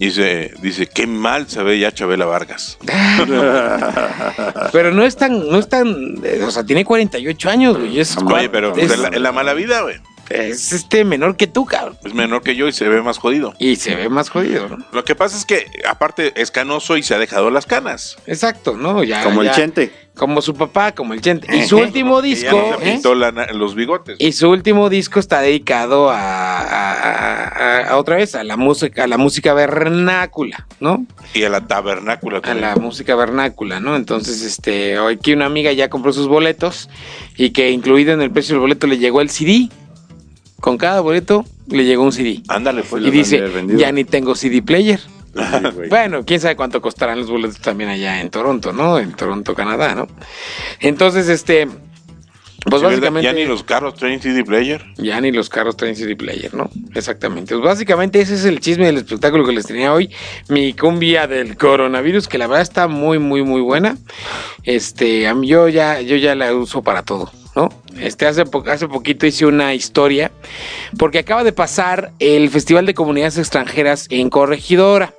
[0.00, 2.78] Y dice, dice, qué mal se ve ya Chabela Vargas.
[4.72, 5.88] Pero no es tan, no es tan,
[6.22, 7.98] eh, o sea, tiene 48 años, güey.
[7.98, 9.96] Es Oye, pero es- en, la, en la mala vida, güey.
[10.30, 11.96] Es este menor que tú, cabrón.
[12.04, 13.54] Es menor que yo y se ve más jodido.
[13.58, 14.78] Y se ve más jodido, ¿no?
[14.92, 18.16] Lo que pasa es que, aparte, es canoso y se ha dejado las canas.
[18.26, 19.02] Exacto, ¿no?
[19.04, 19.92] Ya, Como el ya- Chente.
[20.18, 21.46] Como su papá, como el Chente.
[21.56, 22.56] Y su último Que ya disco.
[22.72, 22.92] no se ¿eh?
[22.94, 24.16] pintó la los bigotes.
[24.18, 29.04] Y su último disco está dedicado a, a- a- a- otra vez a la música,
[29.04, 31.06] a la música vernácula, ¿no?
[31.34, 32.62] Y a la tabernácula A también.
[32.68, 33.94] la música vernácula, ¿no?
[33.94, 36.88] Entonces, este, hoy aquí una amiga ya compró sus boletos
[37.36, 39.68] y que incluido en el precio del boleto le llegó el CD.
[40.60, 42.42] Con cada boleto le llegó un CD.
[42.48, 43.04] Ándale, pues.
[43.04, 43.42] Y dice,
[43.76, 44.98] ya ni tengo CD player.
[44.98, 45.10] Sí.
[45.88, 48.98] Bueno, quién sabe cuánto costarán los boletos también allá en Toronto, ¿no?
[48.98, 50.08] En Toronto, Canadá, ¿no?
[50.80, 51.68] Entonces, este,
[52.64, 53.24] pues básicamente...
[53.24, 54.84] Ya ni los carros traen CD player.
[54.96, 56.70] Ya ni los carros traen CD player, ¿no?
[56.94, 57.54] Exactamente.
[57.54, 60.10] Pues básicamente ese es el chisme del espectáculo que les tenía hoy.
[60.48, 63.96] Mi cumbia del coronavirus, que la verdad está muy, muy, muy buena.
[64.64, 67.70] Este, yo ya, yo ya la uso para todo, ¿no?
[68.00, 70.30] Este, hace, po- hace poquito hice una historia,
[70.96, 75.14] porque acaba de pasar el Festival de Comunidades Extranjeras en Corregidora.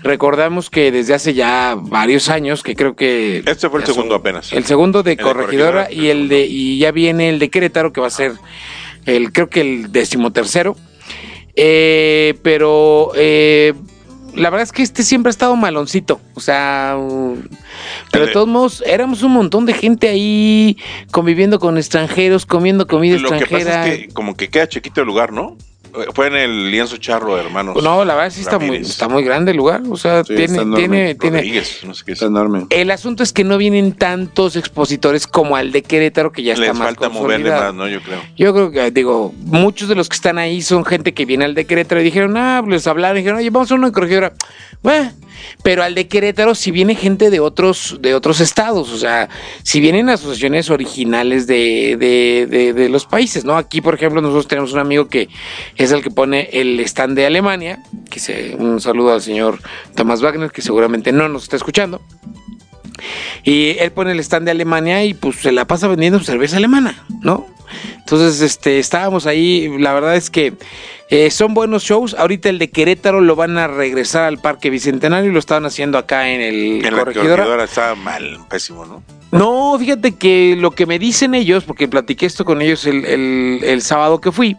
[0.00, 3.42] Recordamos que desde hace ya varios años, que creo que...
[3.46, 4.52] Este fue el son- segundo apenas.
[4.52, 6.06] El segundo de El de Corregidora, Corregidora.
[6.06, 8.32] y el de y ya viene el de Querétaro que va a ser
[9.06, 10.76] el creo que el decimotercero.
[11.54, 13.74] Eh, pero eh,
[14.34, 16.20] la verdad es que este siempre ha estado maloncito.
[16.34, 16.96] O sea,
[18.10, 20.76] pero de todos modos, éramos un montón de gente ahí
[21.10, 23.70] conviviendo con extranjeros, comiendo comida Lo que extranjera.
[23.70, 25.56] pasa es que como que queda chiquito el lugar, ¿no?
[25.94, 27.82] Eh, Fue en el lienzo charro, hermanos.
[27.82, 29.82] no, la verdad sí está muy, está muy grande el lugar.
[29.90, 32.16] O sea, Sí, tiene, está tiene, tiene, Rodríguez, no sé qué es.
[32.16, 32.66] Está enorme.
[32.70, 36.66] El asunto es que no vienen tantos expositores como al de Querétaro, que ya está
[36.66, 37.88] Les más falta moverle más, ¿no?
[37.88, 38.20] Yo creo.
[38.36, 41.54] Yo creo que, digo, muchos de los que están ahí son gente que viene al
[41.54, 44.32] de Querétaro y dijeron, ah, les hablaron y dijeron, oye, vamos a uno en corregidora.
[44.82, 45.12] Bueno,
[45.62, 49.28] pero al de Querétaro si viene gente de otros, de otros estados, o sea,
[49.62, 53.56] si vienen asociaciones originales de, de, de, los países, ¿no?
[53.56, 55.28] Aquí, por ejemplo, nosotros tenemos un amigo que
[55.76, 59.58] es el que pone el stand de Alemania, que se, un saludo al señor
[59.94, 62.00] Tomás Wagner, que seguramente no nos está escuchando.
[63.44, 67.04] Y él pone el stand de Alemania y pues se la pasa vendiendo cerveza alemana,
[67.22, 67.46] ¿no?
[67.98, 70.54] Entonces, este, estábamos ahí, la verdad es que
[71.14, 72.14] eh, son buenos shows.
[72.18, 75.98] Ahorita el de Querétaro lo van a regresar al Parque Bicentenario y lo estaban haciendo
[75.98, 77.28] acá en el En la Corregidora.
[77.36, 79.02] corregidora estaba mal, pésimo, ¿no?
[79.30, 83.60] No, fíjate que lo que me dicen ellos, porque platiqué esto con ellos el, el-
[83.62, 84.56] el sábado que fui,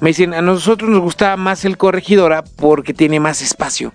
[0.00, 3.92] me dicen, a nosotros nos gusta más el Corregidora porque tiene más espacio.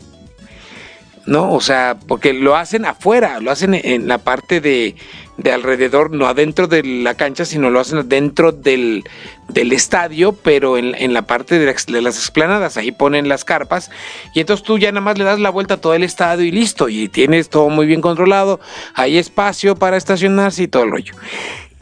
[1.25, 1.53] ¿No?
[1.53, 4.95] O sea, porque lo hacen afuera, lo hacen en la parte de,
[5.37, 9.05] de alrededor, no adentro de la cancha, sino lo hacen dentro del,
[9.47, 13.45] del estadio, pero en, en la parte de, las- de las explanadas, ahí ponen las
[13.45, 13.89] carpas,
[14.33, 16.51] y entonces tú ya nada más le das la vuelta a todo el estadio y
[16.51, 18.59] listo, y tienes todo muy bien controlado,
[18.93, 21.13] hay espacio para estacionarse y todo el rollo.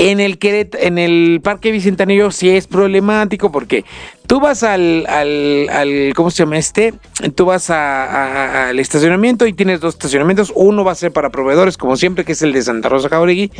[0.01, 3.85] En el, Queret- en el Parque Bicentenario sí es problemático porque
[4.25, 6.93] tú vas al, al, al- ¿cómo se llama este?
[7.35, 10.51] Tú vas a- a- al estacionamiento y tienes dos estacionamientos.
[10.55, 13.51] Uno va a ser para proveedores, como siempre, que es el de Santa Rosa Jauregui,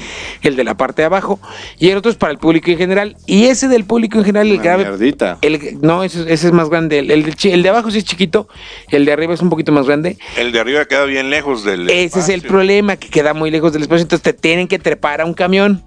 [0.42, 1.40] el de la parte de abajo,
[1.78, 3.18] y el otro es para el público en general.
[3.28, 5.38] Y ese del público en general, el Una grave, mierdita.
[5.44, 6.98] el, no, ese, ese es más grande.
[7.00, 8.48] El, el de, chi- el de abajo sí es chiquito,
[8.90, 10.18] el de arriba es un poquito más grande.
[10.38, 11.88] El de arriba queda bien lejos del.
[11.88, 14.02] Ese es el problema, que queda muy lejos del espacio.
[14.02, 15.84] Entonces te tienen que trepar a un camión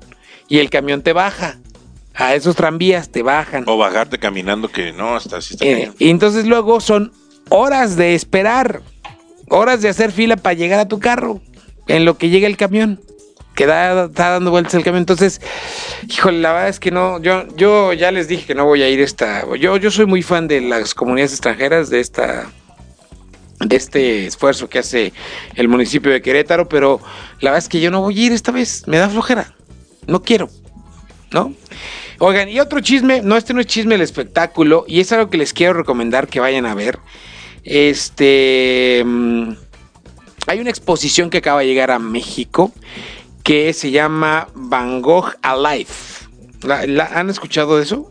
[0.48, 1.58] y el camión te baja.
[2.16, 3.64] A esos tranvías te bajan.
[3.66, 5.64] O bajarte caminando, que no, hasta así está.
[5.66, 7.12] Eh, y entonces luego son
[7.48, 8.82] horas de esperar,
[9.48, 11.40] horas de hacer fila para llegar a tu carro,
[11.88, 13.00] en lo que llega el camión.
[13.56, 15.02] Que da- está dando vueltas el camión.
[15.02, 15.40] Entonces,
[16.08, 18.88] híjole, la verdad es que no, yo, yo ya les dije que no voy a
[18.88, 19.44] ir esta.
[19.56, 22.50] Yo, yo soy muy fan de las comunidades extranjeras, de esta
[23.60, 25.12] de este esfuerzo que hace
[25.54, 27.00] el municipio de Querétaro, pero
[27.40, 29.54] la verdad es que yo no voy a ir esta vez, me da flojera,
[30.06, 30.48] no quiero,
[31.32, 31.52] ¿no?
[32.20, 35.36] Oigan, y otro chisme, no, este no es chisme, el espectáculo, y es algo que
[35.38, 36.98] les quiero recomendar que vayan a ver.
[37.64, 39.52] Este, mm,
[40.46, 42.72] hay una exposición que acaba de llegar a México
[43.42, 45.90] que se llama Van Gogh Alive.
[46.62, 48.08] ¿La, la- han escuchado de eso?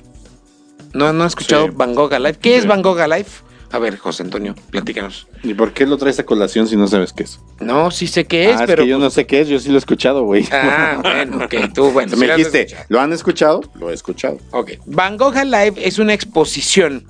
[0.93, 1.71] ¿No, no han escuchado Sí.
[1.75, 2.37] Van Gogh Alive?
[2.39, 2.67] ¿Qué es.
[2.67, 3.29] Van Gogh Alive?
[3.73, 5.25] A ver, José Antonio, platícanos.
[5.41, 7.39] ¿Y por qué lo traes a colación si no sabes qué es?
[7.59, 8.83] No, sí sé qué es, ah, pero.
[8.83, 10.47] es que yo no sé qué es, yo sí lo he escuchado, güey.
[10.51, 12.11] Ah, bueno, ok, tú, bueno.
[12.11, 12.67] me sí lo has dijiste.
[12.89, 13.61] ¿lo han escuchado?
[13.79, 14.37] Lo he escuchado.
[14.51, 14.73] Ok.
[14.85, 17.07] Van Gogh Alive es una exposición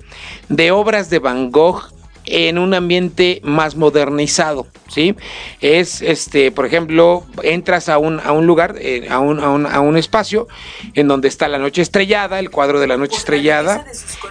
[0.48, 1.92] de obras de Van Gogh
[2.24, 5.14] en un ambiente más modernizado, ¿sí?
[5.60, 9.66] Es, este, por ejemplo, entras a un, a un lugar, eh, a, un, a, un,
[9.66, 10.48] a un espacio
[10.94, 13.84] en donde está la noche estrellada, el cuadro de la noche estrellada,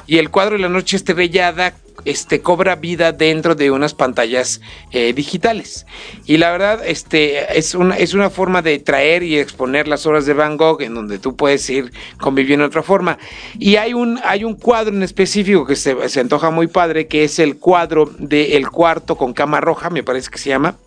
[0.08, 5.14] y el cuadro de la noche estrellada este, cobra vida dentro de unas pantallas eh,
[5.14, 5.86] digitales.
[6.26, 10.26] Y la verdad, este, es, una, es una forma de traer y exponer las obras
[10.26, 13.18] de Van Gogh en donde tú puedes ir conviviendo de otra forma.
[13.60, 17.24] Y hay un, hay un cuadro en específico que se, se antoja muy padre, que
[17.24, 20.78] es el cuadro del cuarto con cama roja, me parece que se llama.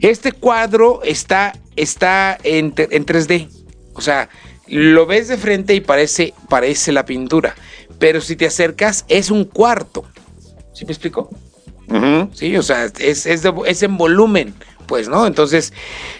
[0.00, 3.48] Este cuadro está, está en, en 3D.
[3.94, 4.28] O sea,
[4.68, 7.54] lo ves de frente y parece, parece la pintura.
[8.02, 10.02] Pero si te acercas, es un cuarto.
[10.72, 11.30] ¿Sí me explico?
[12.34, 14.54] Sí, o sea, es, es, de- es en volumen,
[14.92, 15.26] pues, ¿no?
[15.26, 15.72] Entonces,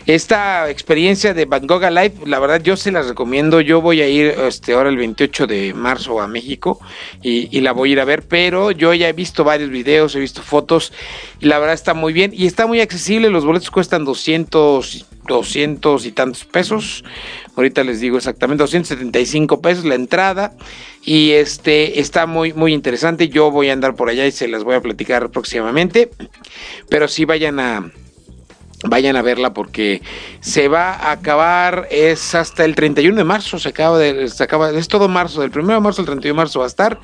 [0.06, 3.60] esta experiencia de Van Gogh Alive, la verdad yo se las recomiendo.
[3.60, 6.80] Yo voy a ir este, ahora el 28 de marzo a México
[7.20, 10.20] y, la voy a ir a ver, pero yo ya he visto varios videos, he
[10.20, 10.90] visto fotos
[11.38, 13.28] y la verdad está muy bien y está muy accesible.
[13.28, 17.04] Los boletos cuestan 200, 200 y tantos pesos.
[17.54, 20.54] Ahorita les digo exactamente 275 pesos la entrada
[21.04, 23.28] y este está muy muy interesante.
[23.28, 26.08] Yo voy a andar por allá y se las voy a platicar próximamente.
[26.88, 27.92] Pero sí vayan a
[28.84, 30.02] vayan a verla porque
[30.40, 34.88] se va a acabar es hasta el 31 de marzo, se acaba se acaba es
[34.88, 37.00] todo marzo, del 1 de marzo al 31 de marzo va a estar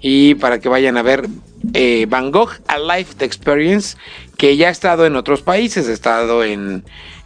[0.00, 1.28] y para que vayan a ver
[1.74, 3.96] eh, Van Gogh A Life the Experience
[4.36, 6.84] que ya ha estado en otros países, ha estado en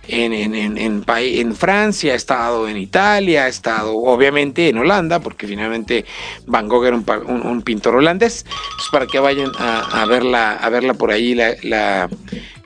[0.08, 5.46] en, en, en, en Francia, ha estado en Italia, ha estado obviamente en Holanda, porque
[5.46, 6.04] finalmente
[6.46, 8.44] Van Gogh era un, pintor holandés.
[8.76, 12.08] Pues para que vayan a, verla, a verla por ahí, la-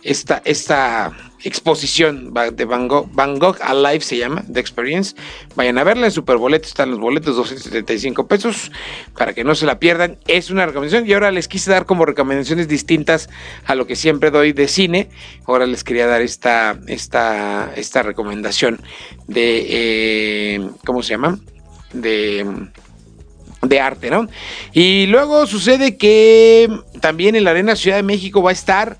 [0.02, 5.14] esta, esta exposición de Van Gogh, Van Gogh Alive se llama, The Experience.
[5.54, 8.70] Vayan a verla, en Superboleto están los boletos, 275 pesos,
[9.16, 10.18] para que no se la pierdan.
[10.26, 13.28] Es una recomendación y ahora les quise dar como recomendaciones distintas
[13.64, 15.08] a lo que siempre doy de cine.
[15.46, 18.80] Ahora les quería dar esta, esta, esta recomendación
[19.26, 21.38] de, eh, ¿cómo se llama?
[21.92, 22.46] De
[23.62, 24.26] de arte, ¿no?
[24.72, 26.68] Y luego sucede que
[27.00, 28.98] también en la Arena Ciudad de México va a estar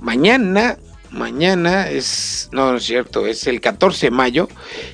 [0.00, 0.76] mañana,
[1.10, 4.48] mañana es, no, no es cierto, es el 14 de mayo.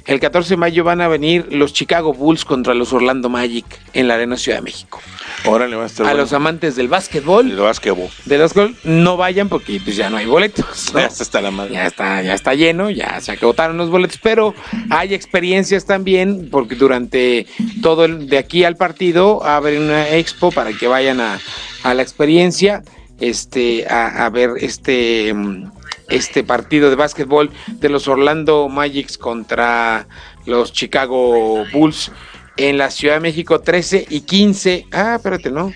[0.06, 4.08] El 14 de mayo van a venir los Chicago Bulls contra los Orlando Magic en
[4.08, 5.00] la Arena Ciudad de México.
[5.44, 6.22] Órale, va a estar A bueno.
[6.22, 8.08] los amantes del básquetbol, El básquetbol.
[8.24, 10.92] de los gol, no vayan porque pues ya no hay boletos.
[10.94, 11.00] ¿no?
[11.00, 11.74] Ya está la madre.
[11.74, 14.54] Ya está, ya está lleno, ya se agotaron los boletos, pero
[14.90, 17.46] hay experiencias también, porque durante
[17.82, 21.38] todo el de aquí al partido abren una expo para que vayan a,
[21.82, 22.82] a la experiencia,
[23.20, 25.70] este, a, ver este, mm,
[26.08, 30.06] este partido de básquetbol de los Orlando Magics contra
[30.44, 32.10] los Chicago Bulls
[32.56, 34.86] en la Ciudad de México 13 y 15.
[34.92, 35.72] Ah, espérate, no.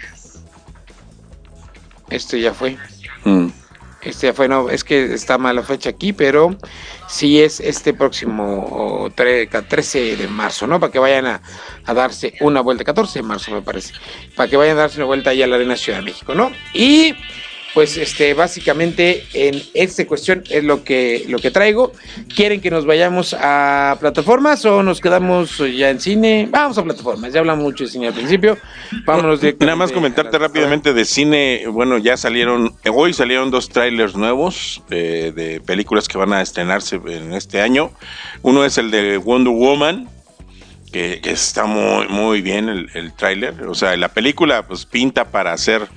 [2.08, 2.76] Esto ya fue.
[3.24, 3.48] Mm.
[4.02, 4.32] Este
[4.70, 6.56] es que está mala fecha aquí, pero
[7.06, 10.80] sí es este próximo o, tre- ca- 13 de marzo, ¿no?
[10.80, 11.42] Para que vayan a,
[11.84, 13.92] a darse una vuelta, 14 de marzo me parece,
[14.36, 16.50] para que vayan a darse una vuelta allá a la Arena Ciudad de México, ¿no?
[16.72, 17.14] Y
[17.74, 21.92] pues este básicamente en esta cuestión es lo que lo que traigo.
[22.34, 26.48] ¿Quieren que nos vayamos a plataformas o nos quedamos ya en cine?
[26.50, 28.58] Vamos a plataformas, ya hablamos mucho de cine al principio.
[29.04, 31.64] Vámonos directamente Nada más comentarte rápidamente de cine.
[31.68, 37.00] Bueno, ya salieron, hoy salieron dos trailers nuevos eh, de películas que van a estrenarse
[37.06, 37.92] en este año.
[38.42, 40.08] Uno es el de Wonder Woman,
[40.92, 43.62] que, que está muy, muy bien el, el tráiler.
[43.66, 45.88] O sea, la película pues pinta para hacer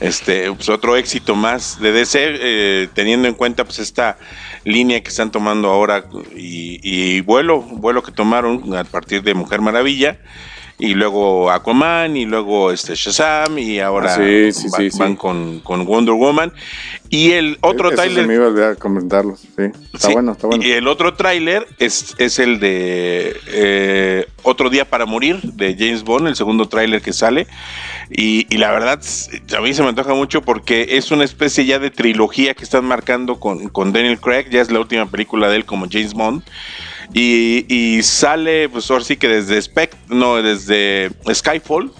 [0.00, 4.18] este pues, otro éxito más de DC, eh, teniendo en cuenta pues esta
[4.64, 6.04] línea que están tomando ahora
[6.34, 10.18] y, y vuelo, vuelo que tomaron a partir de Mujer Maravilla.
[10.78, 14.98] Y luego Aquaman, y luego este Shazam, y ahora Ah, sí, sí, va- sí, sí.
[14.98, 16.52] van con, con Wonder Woman.
[17.08, 19.36] Y el otro Eso tráiler me iba a olvidar comentarlo.
[19.36, 19.46] Sí,
[19.94, 20.62] está bueno, está bueno.
[20.62, 26.02] Y el otro tráiler es, es el de eh, Otro Día para Morir de James
[26.02, 27.46] Bond, el segundo tráiler que sale.
[28.10, 29.00] Y, y la verdad,
[29.56, 32.84] a mí se me antoja mucho porque es una especie ya de trilogía que están
[32.84, 34.50] marcando con, con Daniel Craig.
[34.50, 36.42] Ya es la última película de él como James Bond.
[37.12, 41.92] Y, sale, pues ahora sí que desde Spect no, desde Skyfall,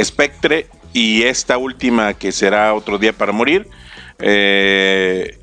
[0.00, 3.66] Spectre y esta última que será Otro Día para Morir.
[4.18, 5.39] Eh,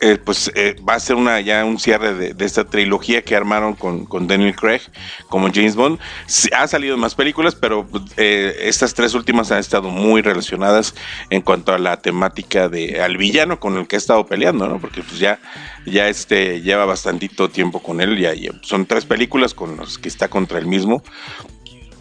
[0.00, 3.34] eh, pues eh, va a ser una ya un cierre de, de esta trilogía que
[3.34, 4.82] armaron con, con Daniel Craig
[5.28, 5.98] como James Bond.
[6.56, 10.94] Ha salido más películas, pero eh, estas tres últimas han estado muy relacionadas
[11.30, 14.78] en cuanto a la temática de al villano con el que ha estado peleando, ¿no?
[14.80, 15.40] Porque pues ya,
[15.86, 20.08] ya este lleva bastantito tiempo con él, ya, ya son tres películas con las que
[20.08, 21.02] está contra el mismo.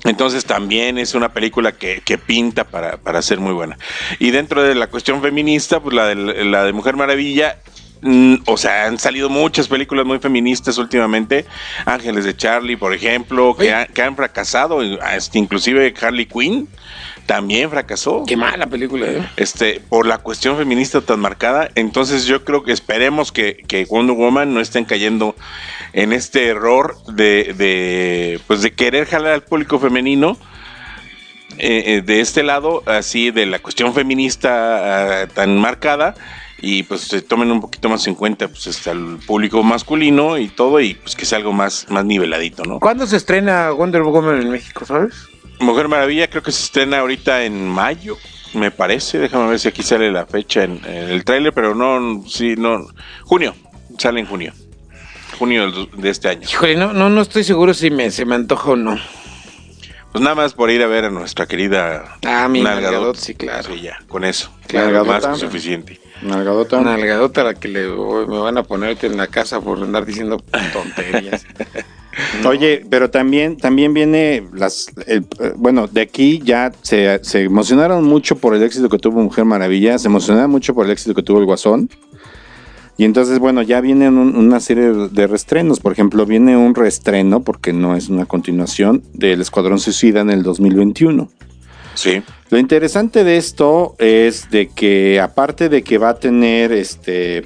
[0.03, 3.77] Entonces también es una película que, que pinta para, para ser muy buena.
[4.19, 7.57] Y dentro de la cuestión feminista, pues la de, la de Mujer Maravilla
[8.45, 11.45] o sea, han salido muchas películas muy feministas últimamente.
[11.85, 13.73] Ángeles de Charlie, por ejemplo, que, Oye.
[13.73, 14.79] ha- que han fracasado.
[15.33, 16.67] Inclusive Harley Quinn
[17.25, 18.23] también fracasó.
[18.25, 19.21] Qué mala película, ¿eh?
[19.35, 21.69] Este, por la cuestión feminista tan marcada.
[21.75, 25.35] Entonces yo creo que esperemos que, que Wonder Woman no estén cayendo
[25.93, 30.37] en este error de, de, pues de querer jalar al público femenino.
[31.59, 36.13] eh, eh, de este lado, así de la cuestión feminista ah, tan marcada,
[36.59, 40.47] y pues se tomen un poquito más en cuenta pues hasta el público masculino y
[40.47, 42.79] todo, y pues que sea algo más, más niveladito, ¿no?
[42.79, 45.13] ¿Cuándo se estrena Wonder Woman en México, sabes?
[45.59, 48.17] Mujer Maravilla creo que se estrena ahorita en mayo,
[48.53, 49.17] me parece.
[49.17, 52.87] Déjame ver si aquí sale la fecha en, en el tráiler, pero no, sí, no.
[53.23, 53.55] Junio,
[53.97, 54.53] sale en junio.
[55.39, 56.47] Junio de este año.
[56.49, 58.97] Híjole, no, no, no estoy seguro si me, se me antoja o no.
[60.11, 62.91] Pues nada más por ir a ver a nuestra querida Ah, mi Nalgadot.
[62.91, 63.73] Nalgadot, sí, claro.
[63.73, 64.51] Sí, ya, con eso.
[64.67, 65.99] Claro, más que suficiente.
[66.21, 66.77] Nalgadota.
[66.77, 70.05] Una nalgadota a la que le, me van a ponerte en la casa por andar
[70.05, 71.45] diciendo tonterías.
[72.47, 78.03] Oye, pero también, también viene las, el- eh, bueno, de aquí ya se, se emocionaron
[78.05, 81.21] mucho por el éxito que tuvo Mujer Maravilla, se emocionaron mucho por el éxito que
[81.21, 81.89] tuvo el Guasón.
[82.99, 85.79] Y entonces, bueno, ya vienen un- una serie de reestrenos.
[85.79, 90.41] Por ejemplo, viene un reestreno, porque no es una continuación, del Escuadrón Suicida en el
[90.41, 91.29] 2021.
[91.97, 92.21] Sí.
[92.51, 97.41] Lo interesante de esto es de que aparte de que va a tener este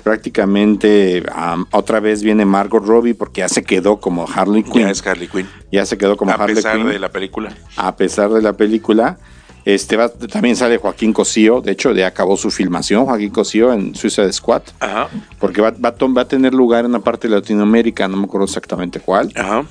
[0.46, 4.82] prácticamente am, otra vez viene Margot Robbie porque ya se quedó como Harley Quinn.
[4.84, 5.48] Ya es Harley Quinn.
[5.72, 6.90] Ya se quedó como a Harley pesar Quinn.
[6.90, 7.54] de la película.
[7.78, 9.18] A pesar de la película.
[9.64, 13.94] Este va- también sale Joaquín Cosío, de hecho ya acabó su filmación, Joaquín Cosío en
[13.94, 15.08] Suicide Squad, Ajá.
[15.40, 18.24] porque va, va a va a tener lugar en una parte de Latinoamérica, no me
[18.24, 19.32] acuerdo exactamente cuál.
[19.36, 19.64] Ajá.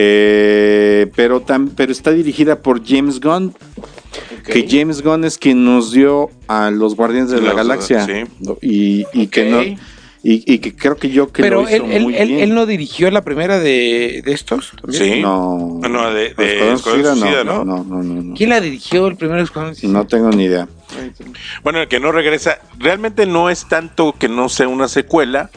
[0.00, 3.52] Eh, pero, tam- pero está dirigida por James Gunn,
[4.46, 8.06] que James Gunn es quien nos dio a los Guardianes de la Galaxia.
[8.06, 8.24] sí.
[8.62, 9.60] Y, y que no.
[10.20, 12.40] Y, y que creo que yo que Pero lo hizo él, él, muy él, bien.
[12.40, 14.72] él no dirigió la primera de, de estos.
[14.80, 15.02] ¿también?
[15.14, 15.20] Sí.
[15.22, 15.78] No.
[15.88, 17.84] No, de- de Escuadrón Escuadrón Suicida, Suicida, no, ¿no?
[17.84, 18.34] no, no, no, no.
[18.34, 19.74] ¿Quién la dirigió el primer escuadrón?
[19.84, 20.68] No tengo ni idea.
[21.62, 25.50] Bueno, el que no regresa, realmente no es tanto que no sea una secuela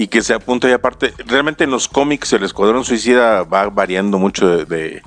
[0.00, 1.12] y que sea punto y aparte.
[1.26, 5.02] Realmente en los cómics el Escuadrón Suicida va variando mucho de, de,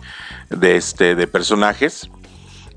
[0.50, 2.10] de este de personajes.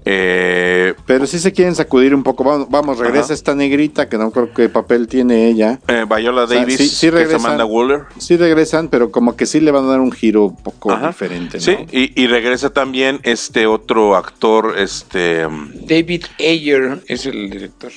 [0.07, 2.45] Eh, Pero sí se quieren sacudir un poco.
[2.45, 3.35] Vamos, vamos regresa Ajá.
[3.35, 5.81] esta negrita, que no creo qué papel tiene ella.
[5.89, 7.41] eh, Viola sea, Davis, sí- sí que es regresan.
[7.47, 8.03] Amanda Waller.
[8.19, 11.09] Sí regresan, pero como que sí le van a dar un giro un poco Ajá.
[11.09, 11.65] diferente, ¿no?
[11.65, 17.91] Sí, y, y regresa también este otro actor, este mm, David Ayer es el director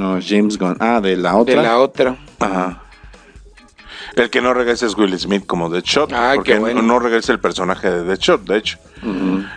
[0.00, 0.76] No, James Gunn.
[0.80, 1.54] Ah, de la otra.
[1.56, 2.16] de la otra.
[2.38, 2.82] ajá.
[4.16, 6.82] El que no regresa es Will Smith como Deadshot, Ah, porque qué bueno.
[6.82, 8.78] no regresa el personaje de Deadshot, de hecho.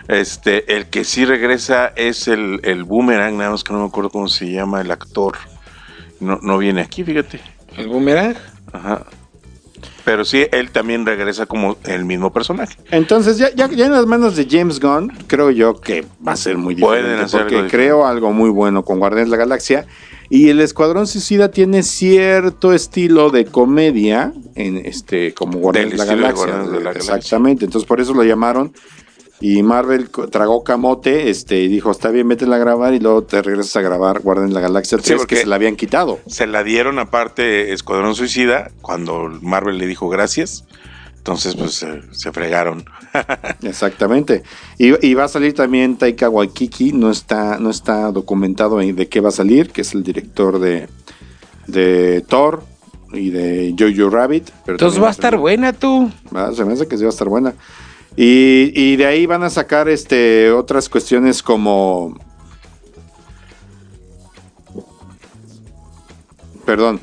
[0.08, 4.10] Este, el que sí regresa es el, el Boomerang, nada más que no me acuerdo
[4.10, 5.36] cómo se llama el actor.
[6.20, 7.40] No, no viene aquí, fíjate.
[7.76, 8.36] El boomerang.
[8.72, 9.04] Ajá.
[10.04, 12.76] Pero sí, él también regresa como el mismo personaje.
[12.90, 16.36] Entonces, ya, ya, ya en las manos de James Gunn, creo yo que va a
[16.36, 17.24] ser muy Pueden diferente.
[17.24, 19.86] hacer porque algo creo algo muy bueno con Guardianes de la Galaxia.
[20.30, 26.04] Y el Escuadrón Suicida tiene cierto estilo de comedia, en este, como Guardianes de la,
[26.04, 26.34] de Galaxia.
[26.44, 27.14] Guardianes de la Galaxia.
[27.16, 27.64] Exactamente.
[27.66, 28.72] Entonces, por eso lo llamaron.
[29.40, 33.42] Y Marvel tragó camote este, y dijo: Está bien, métela a grabar y luego te
[33.42, 36.20] regresas a grabar Guardianes de la Galaxia 3 porque- que se la habían quitado.
[36.26, 40.64] Se la dieron aparte Escuadrón Suicida cuando Marvel le dijo gracias.
[41.24, 42.84] Entonces, pues se- se fregaron.
[43.62, 44.42] Exactamente.
[44.76, 49.08] Y, y va a salir también Taika Waikiki, no está, no está documentado en- de
[49.08, 50.86] qué va a salir, que es el director de,
[51.66, 52.62] de Thor
[53.14, 54.50] y de Jojo Rabbit.
[54.66, 56.10] pero Entonces va a estar buena tú.
[56.54, 57.54] Se me hace que sí va a estar buena.
[58.16, 62.18] Y, y de ahí van a sacar este otras cuestiones como.
[66.66, 67.00] Perdón.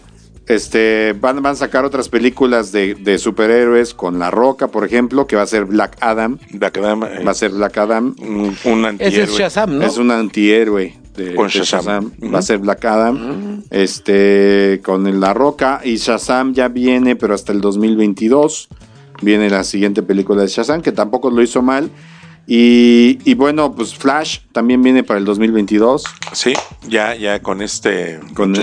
[0.47, 5.27] Este, van, van a sacar otras películas de, de superhéroes con La Roca, por ejemplo,
[5.27, 6.39] que va a ser Black Adam.
[6.51, 8.15] Black Adam, eh, Va a ser Black Adam.
[8.19, 9.23] un, un Ese antihéroe.
[9.23, 9.85] es Shazam, ¿no?
[9.85, 12.11] Es un antihéroe de, Con de Shazam.
[12.33, 13.61] Va a ser Black Adam.
[13.69, 15.81] Este, con La Roca.
[15.83, 18.67] Y Shazam ya viene, pero hasta el 2022.
[19.21, 21.91] Viene la siguiente película de Shazam, que tampoco lo hizo mal.
[22.47, 26.03] Y, y bueno, pues Flash también viene para el 2022.
[26.33, 26.53] Sí,
[26.87, 28.55] ya, ya con este Con,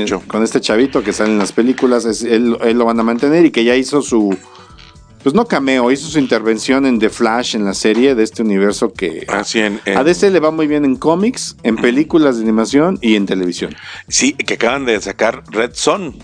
[0.42, 2.04] este chavito que sale en las películas.
[2.04, 4.36] es- él, él lo van a mantener y que ya hizo su.
[5.22, 8.92] Pues no cameo, hizo su intervención en The Flash, en la serie de este universo
[8.92, 9.24] que.
[9.28, 12.98] Así en, en- A DC le va muy bien en cómics, en películas de animación
[13.00, 13.74] y en televisión.
[14.06, 16.14] sí, que acaban de sacar Red Son.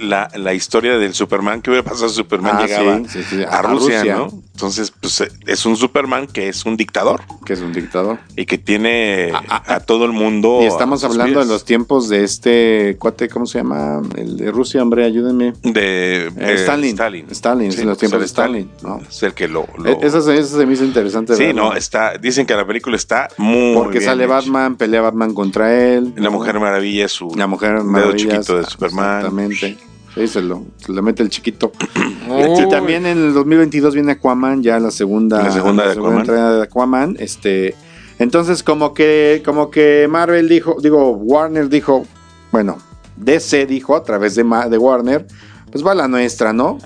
[0.00, 3.42] La, la historia del Superman, que hubiera pasado si Superman Ah, llegaba sí, sí, sí,
[3.42, 4.16] a, a Rusia, Rusia.
[4.16, 4.28] ¿no?
[4.52, 8.18] Entonces, pues es un Superman que es un dictador que es un dictador.
[8.36, 10.60] y que tiene Ah, ah, a todo el mundo.
[10.62, 14.00] Y estamos hablando de los tiempos de este cuate, ¿cómo se llama?
[14.16, 15.52] El de Rusia, hombre, ayúdenme.
[15.62, 16.90] de Eh, eh, Stalin.
[16.92, 17.26] Stalin.
[17.30, 19.00] Stalin, Sí, en los tiempos de Stalin, ¿no?
[19.08, 19.66] Es el que lo.
[19.78, 21.34] lo- Eh, Eso, se- me hizo interesante.
[21.36, 22.16] sí, no, está.
[22.18, 23.74] Dicen que la película está muy.
[23.74, 24.26] Porque bien sale.
[24.26, 26.12] Batman, pelea Batman contra él.
[26.16, 26.32] La ¿no?
[26.32, 27.32] Mujer Maravilla es su.
[27.36, 29.22] La Mujer dedo Maravillas, chiquito de Superman.
[29.46, 29.92] Exactamente.
[30.14, 31.72] Sí, se lo, se lo mete el chiquito.
[32.28, 32.62] Uy.
[32.62, 36.18] Y también en el 2022 viene Aquaman, ya la segunda, La segunda de Aquaman.
[36.18, 37.16] entrega de Aquaman.
[37.18, 37.74] Este,
[38.18, 42.06] entonces como que, como que Marvel dijo, digo, Warner dijo,
[42.50, 42.76] bueno,
[43.16, 45.26] DC dijo a través de, Warner,
[45.70, 46.78] pues va la nuestra, ¿no?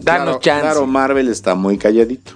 [0.00, 0.62] Danos claro, chance.
[0.62, 2.32] Claro, Marvel está muy calladito.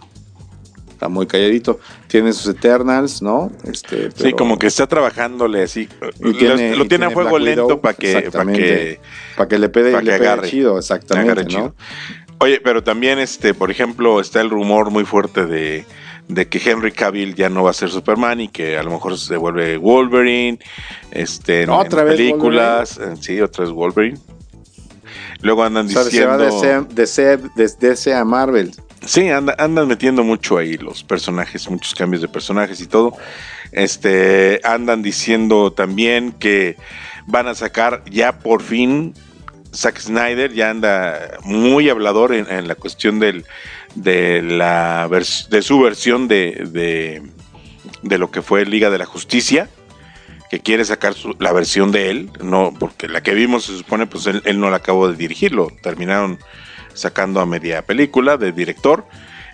[0.99, 1.79] Está muy calladito.
[2.09, 3.53] Tiene sus Eternals, ¿no?
[3.63, 5.89] Este, Sí, como que está trabajándole así.
[6.19, 9.01] y lo- tiene- lo y tiene a Black lento Widow, para que, para que
[9.37, 10.49] para que le pegue, para que le pegue agarre.
[10.49, 11.49] chido, exactamente, agarre ¿no?
[11.51, 11.75] chido.
[12.41, 15.85] Oye, pero también, este, por ejemplo, está el rumor muy fuerte de,
[16.27, 19.17] de que Henry Cavill ya no va a ser Superman y que a lo mejor
[19.19, 20.59] se vuelve Wolverine,
[21.13, 24.19] este, en, ¿Otra en vez películas, eh, sí, otra vez Wolverine.
[25.43, 27.39] Luego andan O sea, se va diciendo, de DC,
[28.07, 28.73] de, a Marvel.
[29.05, 33.17] Sí, anda- andan metiendo mucho ahí los personajes, muchos cambios de personajes y todo.
[33.73, 36.77] Este, andan diciendo también que
[37.27, 39.15] van a sacar ya por fin
[39.75, 43.45] Zack Snyder ya anda muy hablador en, la cuestión del,
[43.95, 45.09] de, la
[45.51, 47.23] de su versión de, de,
[48.03, 49.69] de lo que fue Liga de la Justicia,
[50.51, 54.07] que quiere sacar su- la versión de él, no porque la que vimos se supone
[54.07, 56.39] pues él, él no la acabó de dirigirlo, terminaron
[56.99, 59.07] sacando a media película de director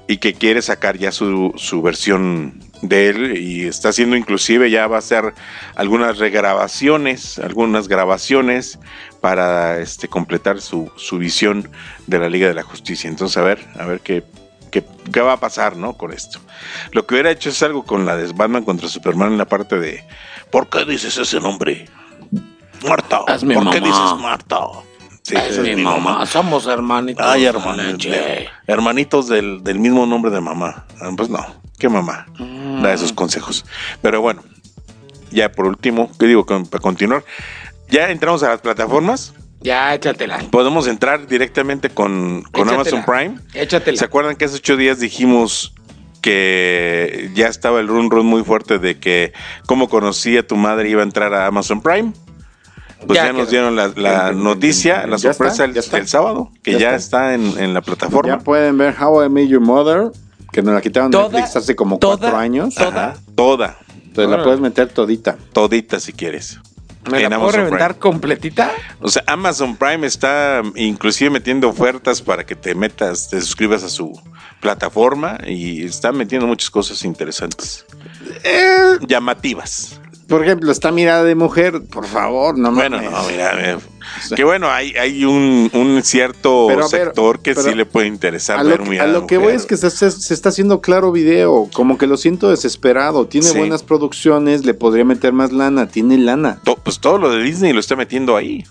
[0.06, 4.86] y que quiere sacar ya su, su versión de él y está haciendo inclusive ya
[4.86, 5.32] va a hacer
[5.76, 8.78] algunas regrabaciones, algunas grabaciones
[9.20, 11.70] para este completar su, su visión
[12.06, 13.08] de la Liga de la Justicia.
[13.08, 14.24] Entonces a ver, a ver qué,
[14.70, 15.94] qué, qué va a pasar, ¿no?
[15.94, 16.38] Con esto.
[16.92, 19.78] Lo que hubiera hecho es algo con la de Batman contra Superman en la parte
[19.78, 20.04] de
[20.54, 21.88] ¿Por qué dices ese nombre?
[22.86, 23.22] Marta.
[23.42, 24.60] Mi ¿Por qué dices Marta?
[25.24, 27.24] Sí, Es mi mamá, somos hermanitos.
[27.26, 27.52] Ay, de
[27.92, 28.48] leche.
[28.66, 30.84] hermanitos del, del mismo nombre de mamá.
[31.00, 31.44] Ah, Pues no,
[31.78, 32.26] ¿qué mamá?
[32.82, 33.64] Da esos consejos.
[34.02, 34.42] Pero bueno,
[35.30, 36.44] ya por último, ¿qué digo?
[36.44, 37.24] Con- Para continuar,
[37.88, 39.32] ya entramos a las plataformas.
[39.62, 40.40] Ya, échatela.
[40.50, 42.68] Podemos entrar directamente con, con.
[42.68, 43.36] Amazon Prime.
[43.54, 43.96] Échatela.
[43.96, 45.72] ¿Se acuerdan que hace ocho días dijimos
[46.20, 49.32] que ya estaba el run run muy fuerte de que
[49.64, 52.12] cómo conocía tu madre iba a entrar a Amazon Prime?
[53.06, 55.98] Pues ya, Ya nos dieron la, la noticia, la está, sorpresa el, está.
[55.98, 57.34] el sábado, que Ya ya, está.
[57.34, 58.36] está, en, en la plataforma.
[58.36, 60.10] Ya pueden ver How I Met Your Mother,
[60.52, 62.78] que nos la quitaron de Toda- Netflix hace como toda- cuatro años.
[62.78, 65.36] Ajá, toda, Entonces la puedes meter todita.
[65.52, 66.58] todita si quieres.
[67.10, 68.00] ¿Me la puedo Amazon reventar Prime.
[68.00, 68.72] completita?
[69.02, 73.90] O sea, Amazon Prime está inclusive metiendo ofertas para que te metas, te suscribas a
[73.90, 74.18] su
[74.60, 77.84] plataforma y está metiendo muchas cosas interesantes.
[78.42, 80.00] Eh, llamativas.
[80.28, 83.10] Por ejemplo, está mirada de mujer, por favor, no Bueno, mames.
[83.12, 83.78] no, mira,
[84.34, 88.58] que bueno, hay, hay un, un cierto Pero, sector que pero sí le puede interesar
[88.58, 90.48] A ver lo, Mirada a de lo que voy es que se, se- se está
[90.48, 93.58] haciendo claro video, como que lo siento desesperado, tiene Sí.
[93.58, 96.58] buenas producciones, le podría meter más lana, tiene lana.
[96.64, 98.64] To- pues todo lo de Disney lo está metiendo ahí,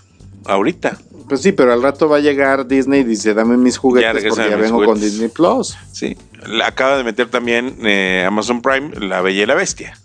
[0.46, 0.98] ahorita.
[1.28, 4.50] Pues sí, pero al rato va a llegar Disney y dice, dame mis juguetes porque
[4.50, 5.00] ya vengo con.
[5.00, 5.76] Disney Plus.
[5.92, 6.16] Sí,
[6.64, 9.98] acaba de meter también eh, Amazon Prime, La Bella y la Bestia.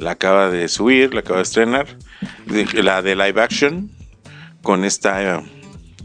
[0.00, 1.86] La acaba de subir, la acaba de estrenar.
[2.72, 3.90] La de live action
[4.62, 5.42] con esta,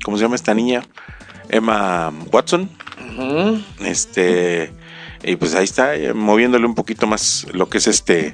[0.04, 0.84] ¿cómo se llama esta niña?
[1.48, 2.70] Emma Watson.
[3.80, 4.74] Este,
[5.24, 8.34] y pues ahí está, eh, moviéndole un poquito más lo que es este.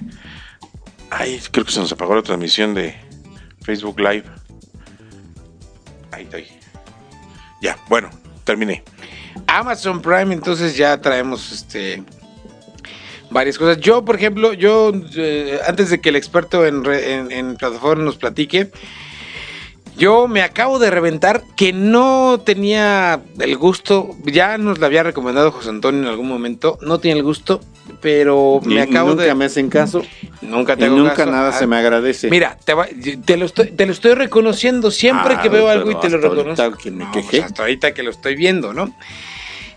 [1.11, 2.95] Ay, creo que se nos apagó la transmisión de
[3.61, 4.23] Facebook Live.
[6.11, 6.37] Ahí está.
[6.37, 6.47] ahí.
[7.61, 8.09] Ya, bueno,
[8.45, 8.83] terminé.
[9.45, 12.03] Amazon Prime, entonces ya traemos este
[13.31, 13.79] varias cosas.
[13.79, 18.03] Yo, por ejemplo, yo eh, antes de que el experto en, re- en, en plataforma
[18.03, 18.69] nos platique,
[19.97, 25.51] yo me acabo de reventar que no tenía el gusto, ya nos la había recomendado
[25.51, 27.59] José Antonio en algún momento, no tenía el gusto,
[27.99, 29.35] pero me Y acabo nunca de...
[29.35, 30.01] me hacen caso
[30.41, 31.31] nunca y te hago nunca caso.
[31.31, 32.29] nada Ah, se me agradece.
[32.29, 32.87] Mira, te, va-
[33.25, 36.17] te lo estoy, te lo estoy reconociendo siempre Ah, que veo algo y te lo
[36.19, 36.61] reconozco.
[36.63, 37.29] ahorita que me No, quejé.
[37.29, 38.95] pues hasta ahorita que lo estoy viendo, ¿no?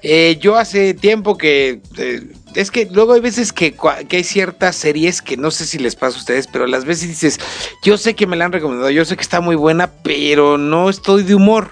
[0.00, 1.80] Eh, yo hace tiempo que...
[1.98, 2.22] eh,
[2.54, 3.74] es que luego hay veces que,
[4.08, 7.08] que hay ciertas series que no sé si les pasa a ustedes, pero las veces
[7.08, 7.40] dices,
[7.82, 10.90] yo sé que me la han recomendado, yo sé que está muy buena, pero no
[10.90, 11.70] estoy de humor,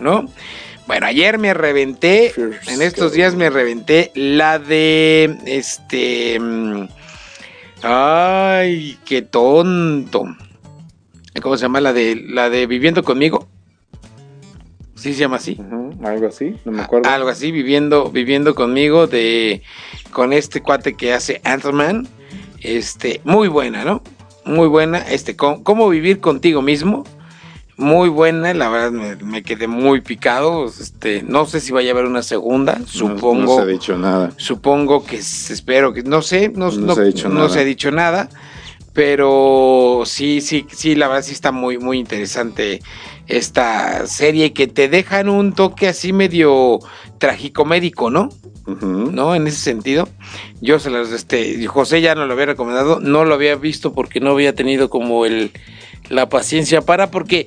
[0.00, 0.28] ¿no?
[0.86, 6.38] Bueno, ayer me reventé, First en estos días me reventé la de, este...
[6.38, 6.88] mm,
[7.82, 10.24] Ay, qué tonto.
[11.42, 11.80] ¿cómo se llama?
[11.80, 13.46] La de, la de Viviendo conmigo.
[15.04, 15.60] ¿Sí se llama así?
[16.02, 17.10] Algo así, no me acuerdo.
[17.10, 19.60] Algo así, viviendo, viviendo conmigo de
[20.12, 22.08] con este cuate que hace Ant-Man.
[22.62, 24.02] Este, muy buena, ¿no?
[24.46, 25.00] Muy buena.
[25.00, 27.04] Este, cómo, cómo vivir contigo mismo.
[27.76, 30.64] Muy buena, la verdad me, me quedé muy picado.
[30.68, 32.80] Este, no sé si vaya a haber una segunda.
[32.86, 33.42] Supongo.
[33.42, 34.32] No, se ha dicho nada.
[34.38, 37.48] Supongo que espero que no sé, no, No no- se ha dicho nada.
[37.50, 38.30] se ha dicho nada,
[38.94, 42.80] pero sí, sí, sí, la verdad sí está muy, muy interesante
[43.26, 46.78] esta serie que te dejan un toque así medio
[47.18, 48.28] tragicomédico, ¿no?
[48.66, 49.34] ¿No?
[49.34, 50.08] En ese sentido,
[50.62, 54.20] yo se las, este, José ya no lo había recomendado, no lo había visto porque
[54.20, 55.52] no había tenido como el,
[56.08, 57.46] la paciencia para, porque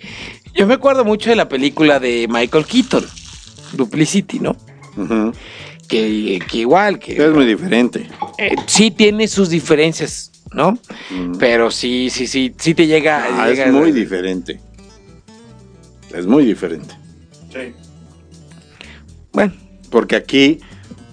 [0.54, 3.06] yo me acuerdo mucho de la película de Michael Keaton,
[3.74, 4.56] Duplicity, ¿no?
[5.88, 8.08] Que, que igual, que Es muy diferente.
[8.38, 10.78] eh, sí tiene sus diferencias, ¿no?
[11.40, 13.26] Pero sí, sí, sí, sí te llega.
[13.26, 14.60] Ah, llega- es muy diferente.
[16.14, 16.94] Es muy diferente.
[19.34, 19.54] Bueno,
[19.90, 20.60] Porque aquí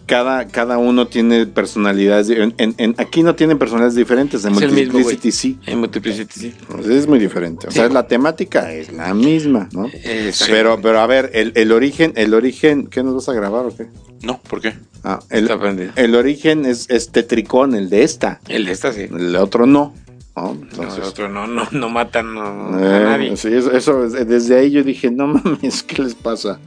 [0.06, 2.28] cada, cada uno tiene personalidades.
[2.30, 4.44] En, en- en- aquí no tienen personalidades diferentes.
[4.44, 5.58] En Es el mismo, Multiplicity sí.
[5.66, 6.54] en Multiplicity, sí.
[6.68, 7.68] Pues Es muy diferente.
[7.68, 7.92] O sea, Sí.
[7.94, 9.86] la temática es la misma, ¿no?
[9.92, 10.52] Exacto.
[10.52, 13.76] Pero, pero a ver, el, el origen, el origen, ¿qué nos vas a grabar o
[13.76, 13.86] qué?
[14.22, 14.74] No, ¿por qué?
[15.04, 15.48] Ah, el,
[15.96, 18.40] el origen es, es tetricón, el de esta.
[18.48, 19.02] El de esta sí.
[19.02, 19.94] El otro no.
[20.36, 20.54] ¿No?
[20.54, 23.36] No, Entonces, el otro no, no, no matan no, a eh, nadie.
[23.36, 26.58] sí, eso, eso, desde ahí yo dije, no mames, ¿qué les pasa?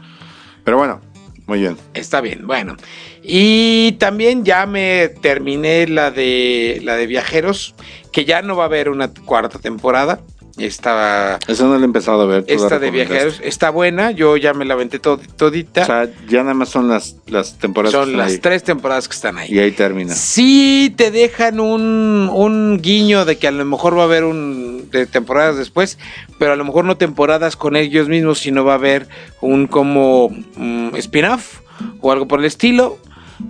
[0.63, 1.01] Pero bueno,
[1.47, 1.77] muy bien.
[1.93, 2.75] Está bien, bueno.
[3.23, 7.73] Y también ya me terminé la de la de viajeros,
[8.11, 10.19] que ya no va a haber una cuarta temporada.
[10.57, 12.45] Esta, Eso no lo he empezado a ver.
[12.47, 15.83] la esta de viajeros está buena, yo ya me la aventé tod- todita.
[15.83, 18.37] O sea, ya nada más son las, las temporadas que Son están las ahí.
[18.39, 19.53] tres temporadas que están ahí.
[19.53, 20.13] Y ahí termina.
[20.15, 24.89] Sí te dejan un, un guiño de que a lo mejor va a haber un
[24.91, 25.97] de temporadas después,
[26.39, 29.07] pero a lo mejor no temporadas con ellos mismos, sino va a haber
[29.41, 31.59] un como mm, spin-off
[32.01, 32.97] o algo por el estilo.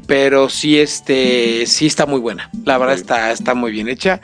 [0.05, 2.49] Pero sí, este, sí está muy buena.
[2.65, 4.21] La verdad está, está muy bien hecha.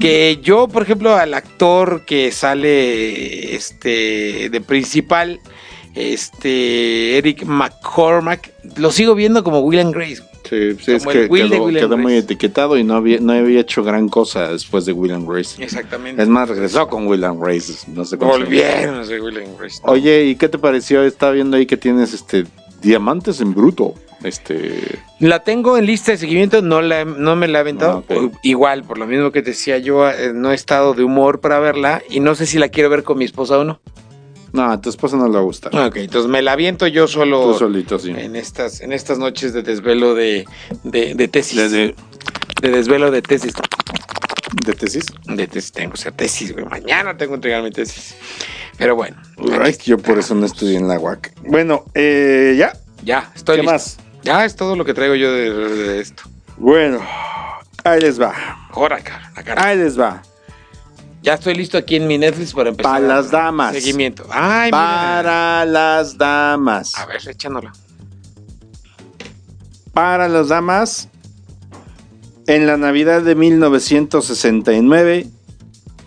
[0.00, 5.40] Que yo, por ejemplo, al actor que sale este de principal,
[5.94, 10.22] este Eric McCormack, lo sigo viendo como William Grace.
[10.48, 13.82] Sí, sí, es que Will de quedó, muy etiquetado y no había, no había hecho
[13.82, 15.62] gran cosa después de William Grace.
[15.62, 16.22] Exactamente.
[16.22, 17.86] Es más, regresó con William Grace.
[17.88, 18.32] No sé cómo.
[18.32, 19.80] Volvieron ser William Grace.
[19.82, 19.92] ¿no?
[19.92, 21.02] Oye, ¿y qué te pareció?
[21.02, 22.44] Estaba viendo ahí que tienes este
[22.84, 23.94] diamantes en bruto.
[24.22, 24.98] Este.
[25.18, 28.04] La tengo en lista de seguimiento, no, la, no me la he aventado.
[28.08, 28.14] Ah.
[28.42, 31.58] Igual, por lo mismo que te decía yo, eh, no he estado de humor para
[31.58, 33.80] verla y no sé si la quiero ver con mi esposa o no.
[34.52, 35.68] No, a tu esposa no le gusta.
[35.86, 38.10] Ok, entonces me la aviento yo solo Tú solito, sí.
[38.16, 40.46] en estas, en estas noches de desvelo de,
[40.84, 41.56] de, de tesis.
[41.56, 41.94] De, de-
[42.62, 43.52] De desvelo de tesis.
[44.64, 45.06] De tesis.
[45.24, 46.64] De tesis, tengo que hacer tesis, güey.
[46.66, 48.14] Mañana tengo que entregar mi tesis.
[48.78, 49.16] Pero bueno.
[49.60, 51.32] Ay, yo por eso no estudié en la UAC.
[51.42, 52.72] Bueno, eh, ya.
[53.02, 53.72] Ya, estoy ¿Qué listo.
[53.72, 53.96] más?
[54.22, 56.22] Ya es todo lo que traigo yo de, de esto.
[56.56, 57.00] Bueno,
[57.84, 58.32] ahí les va.
[58.70, 59.66] Ahora, cara, cara.
[59.66, 60.22] Ahí les va.
[61.22, 62.92] Ya estoy listo aquí en mi Netflix para empezar.
[62.92, 63.72] Para las damas.
[63.74, 64.26] Seguimiento.
[64.30, 64.78] Ay, mira.
[64.78, 66.92] Para las damas.
[66.96, 67.70] A ver, echándolo.
[69.92, 71.08] Para las damas,
[72.46, 75.26] en la Navidad de 1969,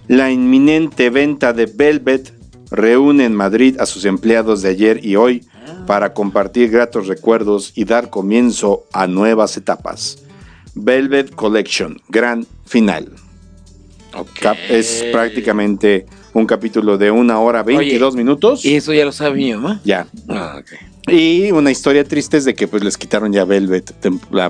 [0.07, 2.33] la inminente venta de Velvet
[2.69, 5.45] reúne en Madrid a sus empleados de ayer y hoy
[5.85, 10.19] para compartir gratos recuerdos y dar comienzo a nuevas etapas.
[10.75, 13.11] Velvet Collection, gran final.
[14.69, 18.65] Es prácticamente un capítulo de una hora 22 minutos.
[18.65, 19.81] Y eso ya lo sabe mi mamá.
[19.83, 20.07] Ya.
[20.29, 20.61] Ah.
[21.07, 23.93] Y una historia triste es de que pues les quitaron ya Velvet,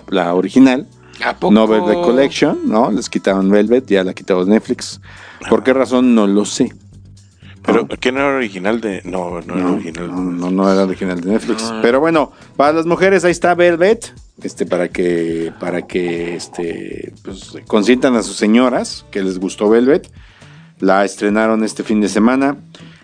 [0.10, 0.88] la original,
[1.26, 1.54] ¿A poco?
[1.54, 2.92] no Velvet Collection, ¿no?
[2.92, 5.02] Les quitaron Velvet, ya la quitó Netflix.
[5.50, 6.14] ¿Por qué razón?
[6.16, 6.74] No lo sé.
[7.64, 7.88] Pero, No.
[8.00, 9.02] ¿quién era original de.?
[9.04, 10.08] No, no, era No, original.
[10.10, 11.74] no, no, no era original de Netflix.
[11.82, 17.54] Pero bueno, para las mujeres ahí está Velvet, este, para que, para que, este, pues,
[17.68, 20.10] consientan a sus señoras que les gustó Velvet.
[20.80, 22.56] La estrenaron este fin de semana.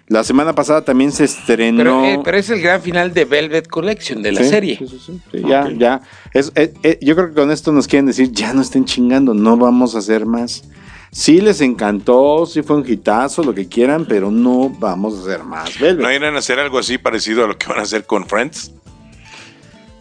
[0.07, 1.77] La semana pasada también se estrenó.
[1.77, 4.77] Pero, eh, pero es el gran final de Velvet Collection, de la Sí, serie.
[4.77, 5.21] sí, sí, sí.
[5.31, 6.01] Sí, ya, ya.
[6.33, 9.33] Es, eh, eh, yo creo que con esto nos quieren decir, ya no estén chingando,
[9.33, 10.63] no vamos a hacer más.
[11.11, 15.43] Sí les encantó, sí fue un hitazo, lo que quieran, pero no vamos a hacer
[15.43, 15.79] más.
[15.79, 16.03] Velvet.
[16.03, 18.71] ¿No irán a hacer algo así parecido a lo que van a hacer con Friends?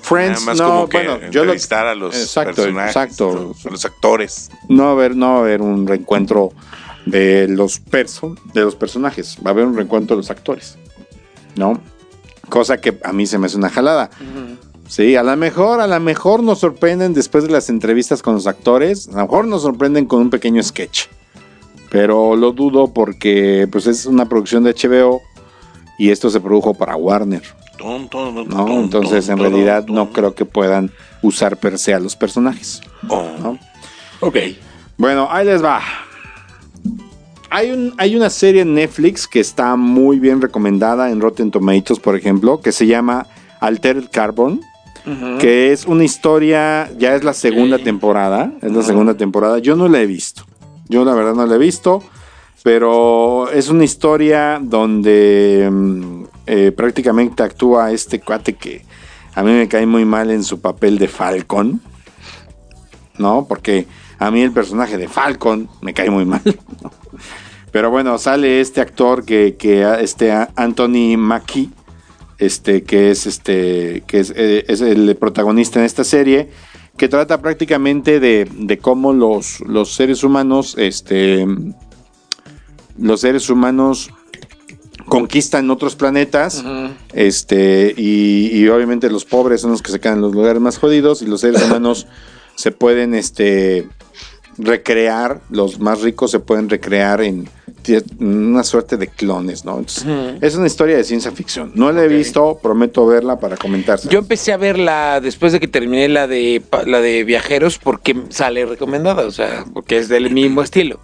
[0.01, 3.55] Friends, más no, como que bueno, yo lo, entrevistar a los Exacto, personajes, exacto.
[3.65, 4.51] a los actores.
[4.69, 6.51] no va a haber, no va a haber un reencuentro
[7.07, 10.77] de los perso, de los personajes, va a haber un reencuentro de los actores,
[11.57, 11.81] ¿no?
[12.49, 14.11] Cosa que a mí se me hace una jalada.
[14.89, 18.47] Sí, a lo mejor, a lo mejor nos sorprenden después de las entrevistas con los
[18.47, 21.07] actores, a lo mejor nos sorprenden con un pequeño sketch.
[21.91, 25.23] Pero lo dudo porque pues es una producción de HBO
[25.99, 27.43] y esto se produjo para Warner,
[27.81, 28.07] ¿no?
[28.09, 28.39] ton,
[28.85, 30.91] Entonces ton, en realidad no creo que puedan
[31.23, 33.29] usar per se a los personajes, Oh.
[33.43, 33.59] ¿no?
[34.21, 34.37] Ok.
[34.99, 35.81] Bueno, ahí les va.
[37.55, 42.01] Hay, un, hay una serie en Netflix que está muy bien recomendada en Rotten Tomatoes,
[42.01, 43.27] por ejemplo, que se llama
[43.61, 44.63] Altered Carbon,
[45.39, 49.87] que es una historia, ya es la segunda temporada, es la segunda temporada, yo no
[49.87, 50.45] la he visto,
[50.89, 52.03] yo la verdad no la he visto,
[52.63, 58.83] pero es una historia donde mm, eh, prácticamente actúa este cuate que
[59.35, 61.83] a mí me cae muy mal en su papel de Falcon,
[63.19, 63.45] ¿no?
[63.47, 63.87] Porque
[64.19, 66.41] a mí el personaje de Falcon me cae muy mal.
[66.83, 67.02] ¿no?
[67.71, 71.71] Pero bueno, sale este actor que, que este Anthony Mackie,
[72.39, 76.51] este, que es este, que es, eh, es el protagonista en esta serie,
[76.97, 81.47] que trata prácticamente de, de cómo los, los seres humanos, este,
[82.99, 84.11] los seres humanos
[85.07, 86.63] conquistan otros planetas,
[87.15, 90.79] este, y, y obviamente los pobres son los que se quedan en los lugares más
[90.79, 92.07] jodidos, y los seres humanos
[92.55, 93.89] se pueden, este,
[94.59, 97.49] recrear, los más ricos se pueden recrear en
[98.21, 99.79] una suerte de clones, ¿no?
[99.79, 100.05] Entonces,
[100.41, 101.73] Es una historia de ciencia ficción.
[101.75, 104.09] No la he visto, prometo verla para comentarse.
[104.09, 108.65] Yo empecé a verla después de que terminé la de la de viajeros porque sale
[108.67, 111.01] recomendada, o sea, porque es del mismo estilo.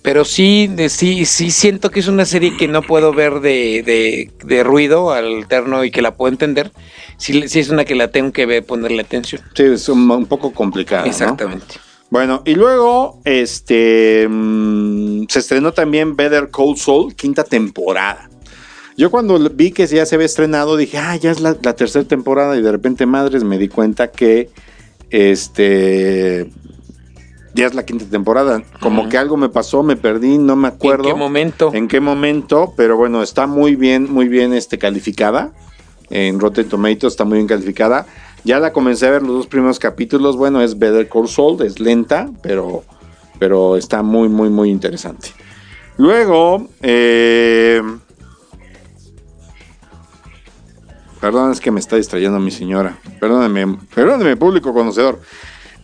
[0.00, 3.82] Pero sí, de- sí, sí siento que es una serie que no puedo ver de,
[3.84, 6.70] de, de ruido alterno y que la puedo entender.
[7.18, 9.42] Sí, sí es una que la tengo que ver, ponerle atención.
[9.54, 11.04] Sí, es un, un poco complicada.
[11.04, 11.36] ¿no?
[12.10, 18.30] Bueno, y luego este mm, se estrenó también Better Call Saul, quinta temporada.
[18.96, 22.06] Yo cuando vi que ya se había estrenado dije, ah, ya es la, la tercera
[22.06, 24.50] temporada y de repente, madres, me di cuenta que
[25.10, 26.50] este
[27.54, 28.62] ya es la quinta temporada.
[28.80, 31.08] Como que algo me pasó, me perdí, no me acuerdo.
[31.08, 31.70] ¿En qué momento?
[31.74, 35.52] en qué momento, pero bueno, está muy bien, muy bien este, calificada.
[36.10, 38.06] En Rotten Tomatoes está muy bien calificada.
[38.44, 40.36] Ya la comencé a ver los dos primeros capítulos.
[40.36, 42.84] Bueno, es Better Call Saul, es lenta, pero,
[43.38, 45.30] pero está muy, muy, muy interesante.
[45.96, 47.82] Luego, eh,
[51.20, 52.98] perdón, es que me está distrayendo mi señora.
[53.20, 55.20] Perdóneme, perdóneme, público conocedor.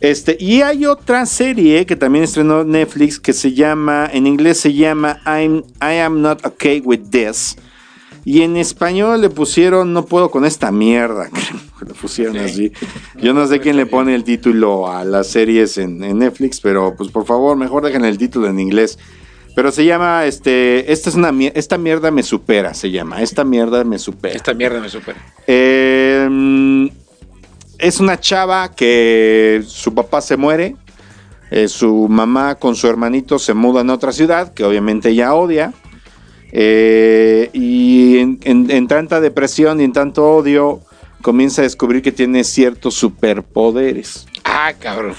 [0.01, 4.75] Este, y hay otra serie que también estrenó Netflix que se llama, en inglés se
[4.75, 7.57] llama I'm, I Am Not Okay With This.
[8.25, 11.29] Y en español le pusieron No puedo con esta mierda.
[11.87, 12.73] le pusieron así.
[13.21, 16.95] Yo no sé quién le pone el título a las series en, en Netflix, pero
[16.97, 18.99] pues por favor, mejor dejen el título en inglés.
[19.55, 23.23] Pero se llama, este, esta es una, esta mierda me supera, se llama.
[23.23, 24.35] Esta mierda me supera.
[24.35, 25.19] Esta mierda me supera.
[25.47, 26.91] Eh,
[27.79, 30.77] es una chava que su papá se muere,
[31.51, 35.73] eh, su mamá con su hermanito se mudan a otra ciudad, que obviamente ella odia,
[36.57, 40.81] eh, y en, en- en tanta depresión y en tanto odio
[41.21, 44.27] comienza a descubrir que tiene ciertos superpoderes.
[44.45, 45.15] Ah, cabrón.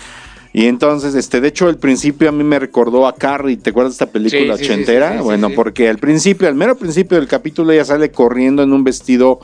[0.53, 3.57] Y entonces, este, de hecho, el principio a mí me recordó a Carrie.
[3.57, 5.21] ¿Te acuerdas de esta película Sí, ochentera?
[5.21, 9.41] bueno, porque al principio, al mero principio del capítulo, ella sale corriendo en un vestido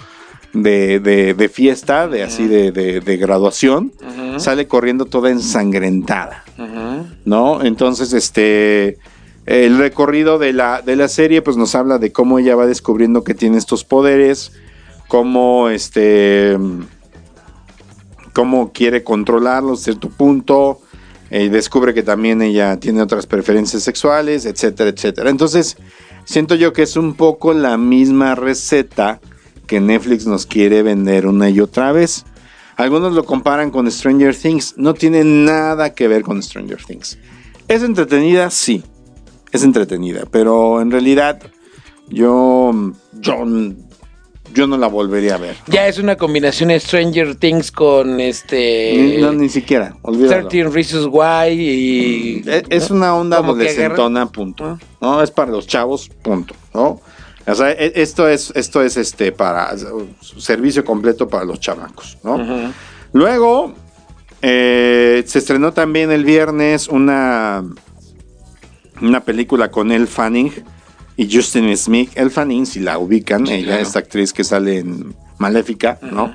[0.53, 3.91] de, de- de fiesta, de así de, de- de graduación.
[4.37, 6.45] Sale corriendo toda ensangrentada.
[7.25, 7.61] ¿No?
[7.61, 8.97] Entonces, este.
[9.45, 13.23] El recorrido de la, de la serie, pues nos habla de cómo ella va descubriendo
[13.23, 14.51] que tiene estos poderes.
[15.07, 16.57] Cómo este
[18.33, 20.79] cómo quiere controlarlos a cierto punto,
[21.29, 25.29] eh, descubre que también ella tiene otras preferencias sexuales, etcétera, etcétera.
[25.29, 25.77] Entonces,
[26.25, 29.19] siento yo que es un poco la misma receta
[29.67, 32.25] que Netflix nos quiere vender una y otra vez.
[32.75, 37.17] Algunos lo comparan con Stranger Things, no tiene nada que ver con Stranger Things.
[37.67, 38.49] ¿Es entretenida?
[38.49, 38.83] Sí,
[39.51, 41.41] es entretenida, pero en realidad
[42.07, 42.71] yo,
[43.13, 43.45] yo,
[44.53, 45.55] yo no la volvería a ver.
[45.67, 49.17] Ya es una combinación de Stranger Things con este.
[49.19, 50.47] No, ni siquiera, olvídalo.
[50.47, 52.43] 13 Reasons Why y.
[52.45, 54.77] Es, es una onda adolescentona, punto.
[54.99, 56.53] No, es para los chavos, punto.
[56.73, 57.01] ¿no?
[57.47, 59.73] O sea, e- esto es, esto es este para
[60.37, 62.71] servicio completo para los chamacos, ¿no?
[63.13, 63.73] Luego
[64.41, 67.63] eh, se estrenó también el viernes una,
[69.01, 70.51] una película con Elle Fanning
[71.17, 72.11] y Justin Smith.
[72.15, 73.81] Elle Fanning, si la ubican, ella, claro.
[73.81, 76.33] esta actriz que sale en Maléfica, ¿no?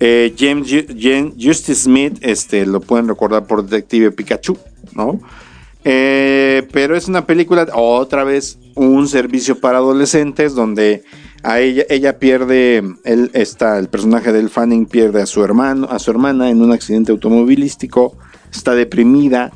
[0.00, 4.56] Eh, James Ju- Jen- Justice Smith, este, lo pueden recordar por Detective Pikachu,
[4.94, 5.20] ¿no?
[5.84, 11.02] Eh, pero es una película, otra vez, un servicio para adolescentes donde
[11.42, 15.98] a ella, ella pierde, él está, el personaje del Fanning pierde a su hermano, a
[15.98, 18.16] su hermana en un accidente automovilístico,
[18.52, 19.52] está deprimida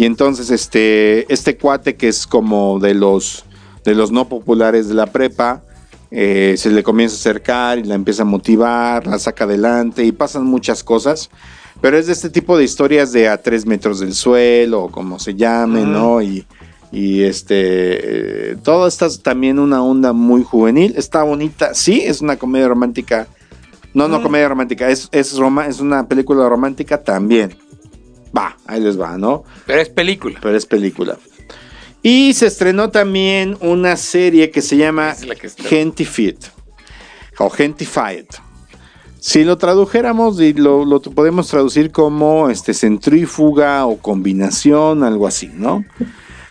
[0.00, 3.44] Y entonces este, este cuate que es como de los,
[3.84, 5.60] de los no populares de la prepa,
[6.10, 10.12] eh, se le comienza a acercar y la empieza a motivar, la saca adelante y
[10.12, 11.28] pasan muchas cosas.
[11.82, 15.18] Pero es de este tipo de historias de a tres metros del suelo, o como
[15.18, 16.22] se llame, ¿no?
[16.22, 16.46] Y,
[16.90, 20.94] y este, eh, todo está también una onda muy juvenil.
[20.96, 23.28] Está bonita, sí, es una comedia romántica.
[23.92, 27.54] No, no comedia romántica, es, es, roma- es una película romántica también.
[28.36, 29.44] Va, ahí les va, ¿no?
[29.66, 30.38] Pero es película.
[30.42, 31.18] Pero es película.
[32.02, 35.62] Y se estrenó también una serie que se llama que está.
[35.64, 36.36] Gentified
[37.38, 38.26] o Gentified.
[39.18, 45.50] Si lo tradujéramos y lo, lo podemos traducir como este, centrífuga o combinación, algo así,
[45.52, 45.84] ¿no?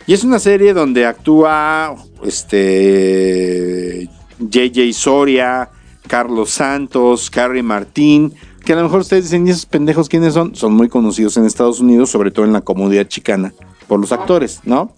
[0.06, 4.08] Y es una serie donde actúa este
[4.38, 5.70] JJ Soria,
[6.06, 8.34] Carlos Santos, Carrie Martín,
[8.64, 10.54] que a lo mejor ustedes dicen, ¿y esos pendejos quiénes son?
[10.54, 13.52] Son muy conocidos en Estados Unidos, sobre todo en la comunidad chicana,
[13.88, 14.94] por los actores, ¿no?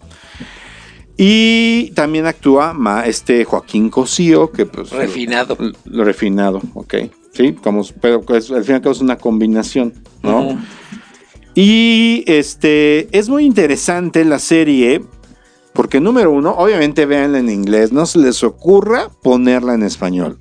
[1.17, 4.91] Y también actúa ma, este Joaquín Cosío, que pues...
[4.91, 5.57] Refinado.
[5.59, 6.95] Lo, lo refinado, ok.
[7.33, 10.59] Sí, como, pero pues, al fin y al cabo es una combinación, ¿no?
[11.55, 15.03] Y este es muy interesante la serie.
[15.73, 17.93] Porque número uno, obviamente véanla en inglés.
[17.93, 20.39] No se les ocurra ponerla en español.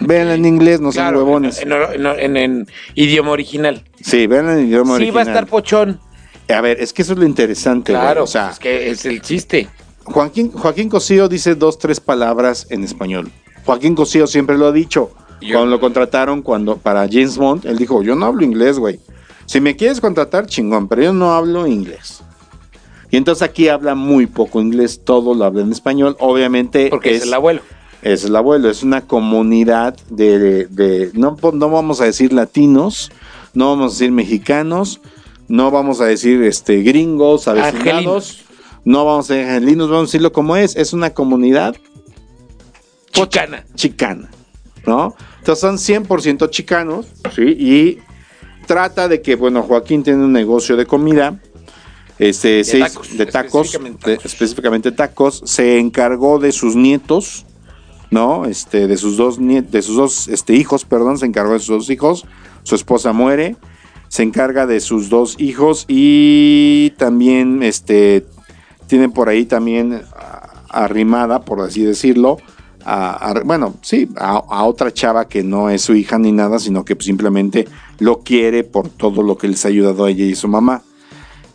[0.00, 1.60] Véanla en inglés, no sean Claro, huevones.
[1.60, 3.84] en, en- en- en idioma original.
[4.00, 5.28] Sí, véanla en idioma Sí, va a original.
[5.28, 6.00] estar pochón.
[6.48, 7.92] A ver, es que eso es lo interesante.
[7.92, 8.02] güey.
[8.02, 9.68] Claro, o sea, es que es el chiste.
[10.04, 13.30] Joaquín, Joaquín Cosío dice dos, tres palabras en español.
[13.64, 15.10] Joaquín Cosío siempre lo ha dicho.
[15.40, 19.00] Yo- Cuando lo contrataron cuando, para James Bond, él dijo, yo no hablo inglés, güey.
[19.46, 22.22] Si me quieres contratar, chingón, pero yo no hablo inglés.
[23.10, 26.16] Y entonces aquí habla muy poco inglés, todo lo habla en español.
[26.18, 27.60] Obviamente Porque es, el abuelo.
[28.04, 33.10] Es el abuelo, es una comunidad de, de- no, no vamos a decir latinos,
[33.54, 35.00] no vamos a decir mexicanos,
[35.48, 38.44] no vamos a decir este gringos, avecinados,
[38.84, 41.74] no vamos a decir angelinos, vamos a decirlo como es, es una comunidad
[43.12, 43.64] Chicana.
[43.74, 44.28] chicana,
[44.86, 45.14] ¿no?
[45.38, 47.42] Entonces son 100% chicanos, ¿sí?
[47.42, 47.98] Y
[48.66, 51.38] trata de que, bueno, Joaquín tiene un negocio de comida,
[52.18, 54.32] este, tacos, de tacos, específicamente de- tacos.
[54.32, 57.44] específicamente tacos, se encargó de sus nietos,
[58.14, 58.46] ¿no?
[58.46, 61.90] Este, de sus dos, de sus dos este, hijos, perdón, se encargó de sus dos
[61.90, 62.24] hijos,
[62.62, 63.56] su esposa muere,
[64.08, 68.24] se encarga de sus dos hijos y también, este,
[68.86, 72.38] tiene por ahí también ah, arrimada, por así decirlo,
[72.86, 76.84] a, bueno, sí, a, a otra chava que no es su hija ni nada, sino
[76.84, 77.66] que simplemente
[77.98, 80.82] lo quiere por todo lo que les ha ayudado a ella y su mamá.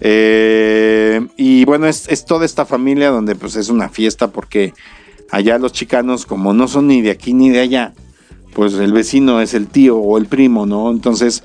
[0.01, 4.73] Eh, y bueno, es, es toda esta familia donde pues es una fiesta porque
[5.31, 7.93] allá los chicanos como no son ni de aquí ni de allá,
[8.53, 10.91] pues el vecino es el tío o el primo, ¿no?
[10.91, 11.43] Entonces,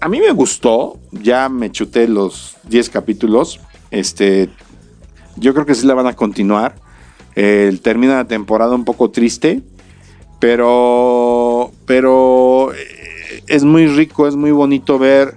[0.00, 3.60] a, mí me gustó, ya me chuté los 10 capítulos,
[3.90, 4.48] este,
[5.36, 6.76] yo creo que sí la van a continuar.
[7.36, 9.62] Eh, termina la temporada un poco triste,
[10.38, 15.36] pero, pero eh, es muy rico, es muy bonito ver,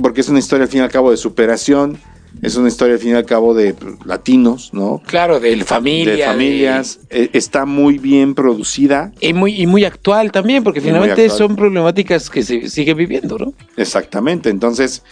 [0.00, 1.98] porque es una historia al fin y al cabo de superación,
[2.42, 3.74] es una historia al fin y al cabo de
[4.04, 5.02] latinos, ¿no?
[5.06, 6.14] Claro, de familia.
[6.16, 11.28] de familias, eh, está muy bien producida, Y muy, y muy actual también, porque finalmente
[11.30, 13.54] son problemáticas que se sigue viviendo, ¿no?
[13.76, 14.50] exactamente.
[14.50, 15.02] Entonces,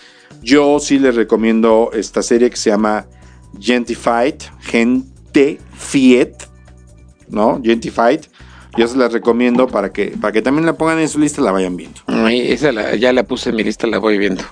[0.43, 3.07] yo sí les recomiendo esta serie que se llama
[3.61, 6.33] Gentified, Gente Fiet,
[7.29, 7.61] ¿no?
[7.63, 8.21] Gentified.
[8.77, 11.45] Yo se las recomiendo para que, para que también la pongan en su lista y
[11.45, 12.01] la vayan viendo.
[12.09, 14.43] Ay, esa la- ya la puse en mi lista, la voy viendo.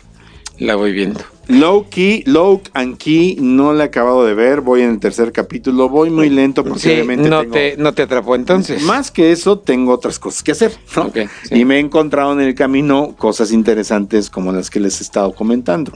[0.63, 1.21] La voy viendo.
[1.49, 5.33] Low Key, Low and Key, no la he acabado de ver, voy en el tercer
[5.33, 8.81] capítulo, voy muy lento porque Sí, obviamente no, tengo- te, no te atrapó entonces.
[8.85, 10.73] Más que eso, tengo otras cosas que hacer.
[10.97, 11.03] ¿no?
[11.07, 11.57] Ok, sí.
[11.59, 15.35] Y me he encontrado en el camino cosas interesantes como las que les he estado
[15.35, 15.91] comentando.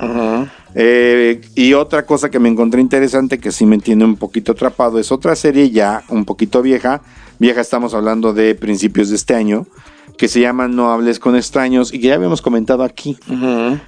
[0.74, 4.98] Eh, y otra cosa que me encontré interesante que sí me tiene un poquito atrapado
[4.98, 7.02] es otra serie ya un poquito vieja.
[7.38, 9.66] Vieja estamos hablando de principios de este año.
[10.18, 13.18] Que se llama No hables con extraños y que ya habíamos comentado aquí.
[13.30, 13.78] Ujú.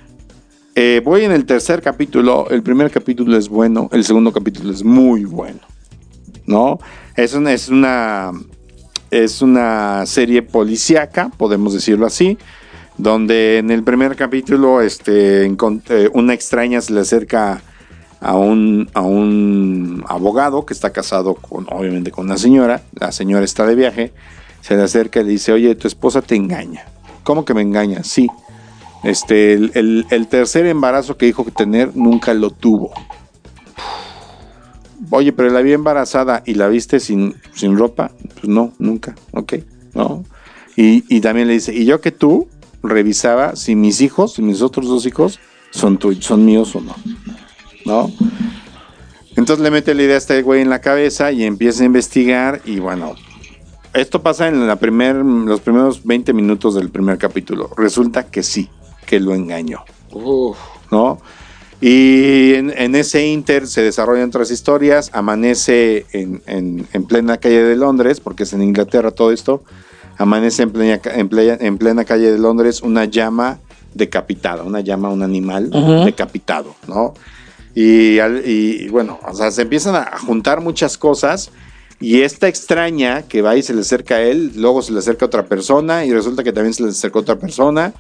[0.81, 2.49] Eh, voy en el tercer capítulo.
[2.51, 3.89] El primer capítulo es bueno.
[3.91, 5.59] El segundo capítulo es muy bueno.
[6.47, 6.79] ¿No?
[7.17, 8.31] Es una, es una,
[9.11, 12.39] es una serie policíaca, podemos decirlo así.
[12.97, 17.61] Donde en el primer capítulo este, eh, una extraña se le acerca
[18.21, 22.83] a un, a un abogado que está casado con, obviamente, con una señora.
[22.93, 24.13] La señora está de viaje.
[24.61, 26.85] Se le acerca y le dice, oye, tu esposa te engaña.
[27.25, 28.05] ¿Cómo que me engaña?
[28.05, 28.29] Sí.
[29.05, 32.93] Este, el, tercer embarazo que dijo que tener nunca lo tuvo.
[35.11, 38.11] Oye, pero la vi embarazada y la viste sin, sin ropa.
[38.35, 39.15] Pues no, nunca.
[39.33, 39.55] Ok,
[39.95, 40.25] no.
[40.77, 42.49] Y, y también le dice, y yo que tú
[42.83, 45.41] revisaba si mis hijos, si mis otros dos hijos,
[45.71, 46.95] son, tuyos, son míos o no.
[47.85, 48.13] ¿no?
[49.37, 52.61] Entonces le mete la idea a este güey en la cabeza y empieza a investigar
[52.65, 53.15] y bueno,
[53.95, 57.71] esto pasa en la primer, los primeros 20 minutos del primer capítulo.
[57.77, 58.69] Resulta que sí,
[59.09, 60.59] que lo engañó, Uf.
[60.93, 61.19] ¿no?
[61.81, 67.63] Y en, en ese inter se desarrollan otras historias, amanece en, en- en plena calle
[67.63, 69.63] de Londres, porque es en Inglaterra todo esto,
[70.19, 71.01] amanece en plena,
[71.31, 73.61] plena, en plena calle de Londres una llama
[73.95, 76.05] decapitada, una llama, un animal Ujú.
[76.05, 77.15] decapitado, ¿no?
[77.75, 81.51] Y, al- y, bueno, o sea, se empiezan a juntar muchas cosas
[82.01, 85.25] y esta extraña que va y se le acerca a él, luego se le acerca
[85.25, 87.93] a otra persona y resulta que también se le acerca a otra persona.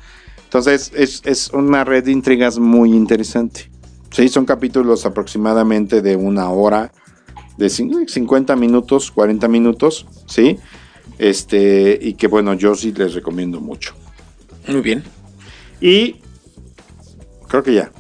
[0.48, 3.70] Entonces es, es una red de intrigas muy interesante.
[4.10, 6.90] Sí, son capítulos aproximadamente de una hora,
[7.58, 10.56] de cin- 50 minutos, 40 minutos, ¿sí?
[11.18, 13.92] Este, y que bueno, yo sí les recomiendo mucho.
[14.66, 15.04] Muy bien.
[15.82, 16.16] Y
[17.48, 17.92] creo que ya.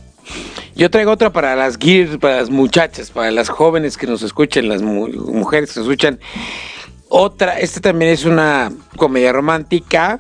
[0.74, 4.70] Yo traigo otra para las gears, para las muchachas, para las jóvenes que nos escuchen,
[4.70, 6.18] las mu- mujeres que nos escuchan.
[7.10, 10.18] Otra, esta también es una comedia romántica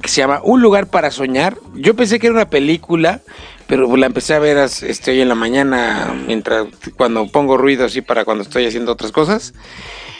[0.00, 1.56] que se llama Un lugar para soñar.
[1.74, 3.20] Yo pensé que era una película,
[3.66, 6.66] pero la empecé a ver este, hoy en la mañana, mientras
[6.96, 9.54] cuando pongo ruido así para cuando estoy haciendo otras cosas.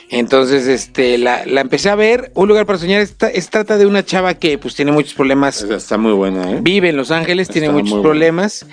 [0.08, 2.30] Entonces, este, la, la empecé a ver.
[2.34, 3.00] Un lugar para soñar.
[3.00, 6.58] Esta, es, trata de una chava que pues tiene muchos problemas Está muy buena, ¿eh?
[6.62, 8.10] vive en Los Ángeles, tiene Está muchos muy bueno.
[8.10, 8.66] problemas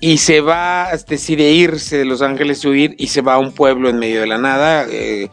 [0.00, 3.88] y se va, decide irse de Los Ángeles, huir y se va a un pueblo
[3.88, 4.86] en medio de la nada.
[4.90, 5.30] eh,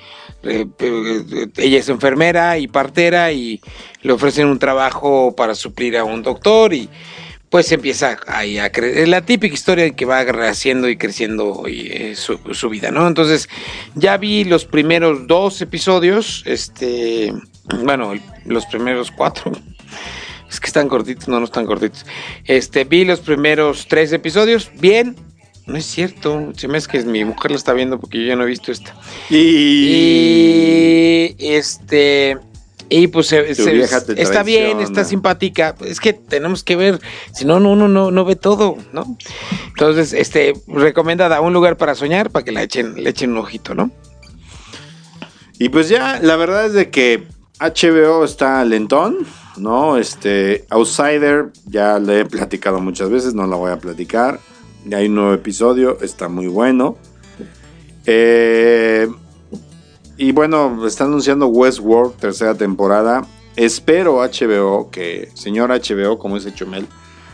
[0.47, 3.61] eh, eh, ella es enfermera y partera y
[4.01, 6.89] le ofrecen un trabajo para suplir a un doctor y
[7.49, 8.97] pues empieza ahí a creer.
[8.97, 13.07] Es la típica historia que va haciendo y creciendo eh, su, su vida, ¿no?
[13.07, 13.47] Entonces,
[13.95, 17.33] ya vi los primeros dos episodios, este,
[17.83, 18.13] bueno,
[18.45, 19.51] los primeros cuatro.
[20.49, 22.05] Es que están cortitos, no, no están cortitos.
[22.45, 25.15] Este, vi los primeros tres episodios, bien.
[25.67, 28.35] No es cierto, se me es que mi mujer la está viendo porque yo ya
[28.37, 28.95] no he visto esta.
[29.29, 32.37] Y este
[32.89, 33.63] y pues se- se-
[34.21, 35.75] está bien, está simpática.
[35.85, 37.01] Es que tenemos que ver,
[37.33, 39.17] si no, no, uno no, no ve todo, ¿no?
[39.67, 43.75] Entonces, este, recomendada un lugar para soñar para que la echen, le echen un ojito,
[43.75, 43.91] ¿no?
[45.59, 47.25] Y pues ya, la verdad es de que
[47.59, 49.17] HBO está lentón,
[49.57, 49.97] ¿no?
[49.97, 54.39] Este, Outsider, ya le he platicado muchas veces, no la voy a platicar.
[54.95, 56.97] Hay un nuevo episodio, está muy bueno.
[58.05, 59.07] Eh,
[60.17, 63.27] y bueno, está anunciando Westworld, tercera temporada.
[63.55, 66.87] Espero HBO que, señor HBO, como dice Chumel,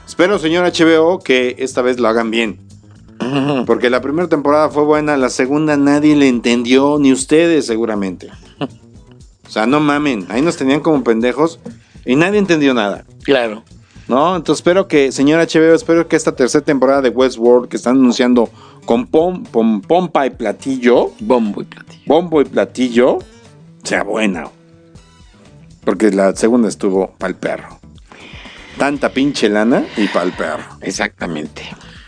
[0.08, 2.60] espero, señor HBO, que esta vez lo hagan bien.
[3.66, 8.30] Porque la primera temporada fue buena, la segunda nadie le entendió, ni ustedes seguramente.
[9.46, 11.60] O sea, no mamen, ahí nos tenían como pendejos
[12.06, 13.06] y nadie entendió nada.
[13.22, 13.64] Claro.
[14.08, 14.36] ¿No?
[14.36, 18.50] Entonces espero que, señor HBO, espero que esta tercera temporada de Westworld que están anunciando
[18.86, 22.04] con pom, pom- pompa y platillo, Bombo y platillo.
[22.06, 23.20] bombo y platillo,
[23.84, 24.50] sea buena.
[25.86, 27.80] Porque la segunda estuvo pa'l perro.
[28.78, 30.64] Tanta pinche lana y pa'l perro.
[30.82, 31.62] Exactamente.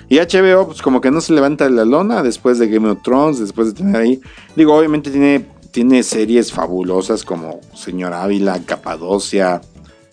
[0.09, 3.01] Y HBO, pues como que no se levanta de la lona después de Game of
[3.03, 4.21] Thrones, después de tener ahí.
[4.55, 9.61] Digo, obviamente tiene, tiene series fabulosas como Señor Ávila, Capadocia,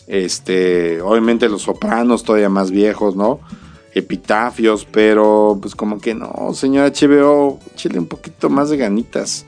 [0.07, 3.41] este, obviamente Los Sopranos, todavía más viejos, ¿no?
[3.95, 9.45] Epitafios, pero pues como que no, señor HBO, échale un poquito más de ganitas.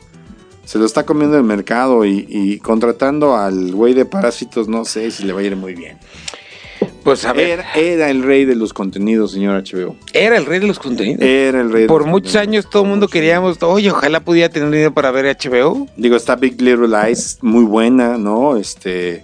[0.65, 5.11] Se lo está comiendo el mercado y, y contratando al güey de parásitos, no sé
[5.11, 5.99] si le va a ir muy bien.
[7.03, 9.97] Pues a ver, Era, era el rey de los contenidos, señor HBO.
[10.15, 11.21] era el rey de los contenidos.
[11.23, 12.49] Era el rey de Por los muchos contenidos.
[12.65, 15.87] años todo el mundo queríamos, oye, ojalá pudiera tener dinero para ver HBO.
[15.97, 18.57] Digo, está Big Little Lies, muy buena, ¿no?
[18.57, 19.23] Este.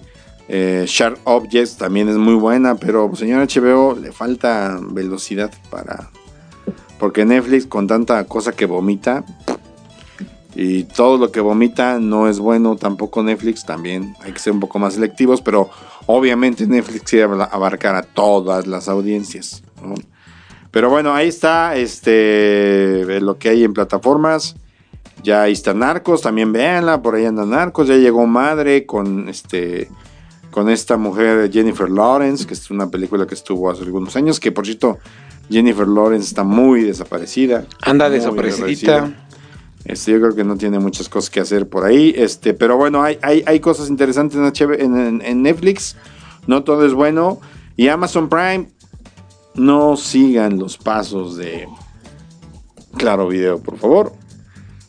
[0.52, 6.10] Eh, Objects también es muy buena, pero señor HBO le falta velocidad para.
[6.98, 9.24] Porque Netflix, con tanta cosa que vomita.
[10.56, 14.16] Y todo lo que vomita no es bueno, tampoco Netflix también.
[14.22, 15.70] Hay que ser un poco más selectivos, pero
[16.06, 19.62] obviamente Netflix quiere abarcar a todas las audiencias.
[20.72, 24.56] Pero bueno, ahí está este lo que hay en plataformas.
[25.22, 29.88] Ya ahí está Narcos, también véanla, por ahí anda Narcos, ya llegó Madre con este
[30.50, 34.52] con esta mujer Jennifer Lawrence, que es una película que estuvo hace algunos años, que
[34.52, 34.98] por cierto
[35.50, 37.66] Jennifer Lawrence está muy desaparecida.
[37.82, 39.26] Anda muy desaparecidita.
[39.84, 42.12] Este, yo creo que no tiene muchas cosas que hacer por ahí.
[42.16, 45.96] Este, pero bueno, hay, hay, hay cosas interesantes en- en Netflix.
[46.46, 47.40] No todo es bueno.
[47.76, 48.68] Y Amazon Prime,
[49.54, 51.66] no sigan los pasos de
[52.96, 54.12] Claro Video, por favor.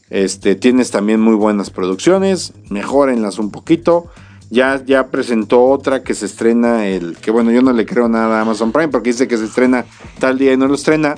[0.09, 2.53] Este, tienes también muy buenas producciones.
[2.69, 4.07] Mejórenlas un poquito.
[4.51, 7.15] Ya, ya presentó otra que se estrena el.
[7.17, 9.85] Que bueno, yo no le creo nada a Amazon Prime porque dice que se estrena
[10.19, 11.15] tal día y no lo estrena.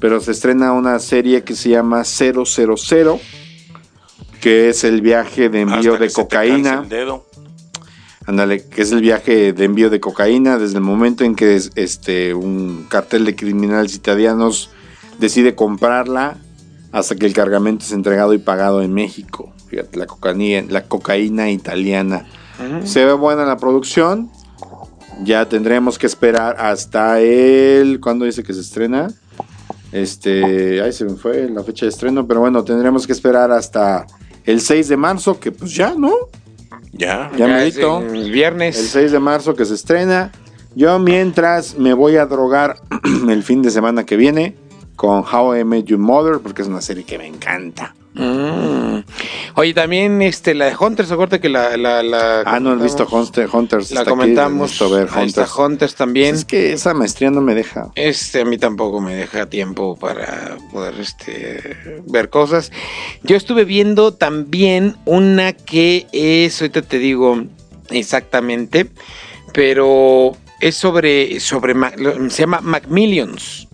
[0.00, 2.44] pero se estrena una serie que se llama 000,
[4.40, 6.82] que es el viaje de envío Hasta de que cocaína.
[8.26, 11.72] Ándale, que es el viaje de envío de cocaína desde el momento en que es-
[11.74, 14.70] este, un cartel de criminales italianos
[15.18, 16.36] decide comprarla
[16.92, 19.52] hasta que el cargamento es entregado y pagado en México.
[19.68, 22.26] Fíjate, la cocaína, la cocaína italiana.
[22.84, 24.30] Se ve buena la producción.
[25.22, 28.00] Ya tendremos que esperar hasta el...
[28.00, 29.08] ¿Cuándo dice que se estrena?
[29.92, 30.80] Este...
[30.82, 34.06] Ahí se me fue la fecha de estreno, pero bueno, tendremos que esperar hasta
[34.44, 36.12] el 6 de marzo, que pues ya, ¿no?
[36.92, 37.30] Ya.
[37.36, 38.00] Ya es merito.
[38.00, 38.78] el viernes.
[38.78, 40.32] El 6 de marzo que se estrena.
[40.74, 42.80] Yo mientras me voy a drogar
[43.28, 44.56] el fin de semana que viene
[44.96, 47.94] con How I Met Your Mother, porque es una serie que me encanta.
[48.18, 49.04] Mm.
[49.54, 51.76] Oye, también este, la de Hunters, acuérdate que la.
[51.76, 53.06] la, la Ah, no he visto.
[53.10, 53.92] Hunter- Hunters.
[53.92, 54.62] La aquí, comentamos.
[54.72, 55.94] necesito ver está Hunters.
[55.94, 56.34] También.
[56.34, 57.90] Es que esa maestría no me deja.
[57.94, 62.72] Este a mí tampoco me deja tiempo para poder este ver cosas.
[63.22, 67.44] Yo estuve viendo también una que es, ahorita te digo
[67.90, 68.90] exactamente,
[69.54, 71.74] pero es sobre sobre
[72.30, 73.68] se llama Macmillions.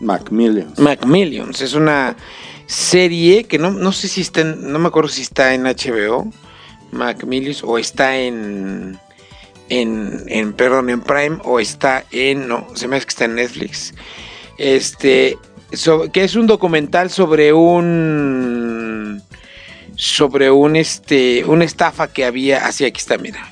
[0.00, 0.72] Macmillion.
[0.78, 2.16] Macmillions es una
[2.68, 6.30] serie que no, no sé si está en, no me acuerdo si está en HBO,
[6.92, 8.98] Macmillions, o está en,
[9.70, 13.34] en, en, perdón, en Prime, o está en, no, se me hace que está en
[13.36, 13.94] Netflix.
[14.58, 15.38] Este,
[16.12, 19.22] que es un documental sobre un,
[19.96, 23.50] sobre un, este, una estafa que había, así aquí está, mira.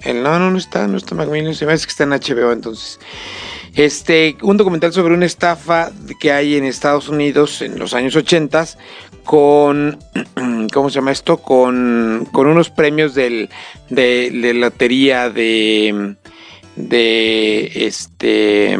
[0.00, 2.52] El, no, no, no está, no está Macmillions, se me hace que está en HBO
[2.52, 2.98] entonces.
[3.74, 5.90] Este, un documental sobre una estafa
[6.20, 8.66] que hay en Estados Unidos en los años 80
[9.24, 9.98] con,
[10.72, 11.38] ¿cómo se llama esto?
[11.38, 13.48] Con, con unos premios del,
[13.88, 16.16] de, de lotería de,
[16.76, 18.76] de, este,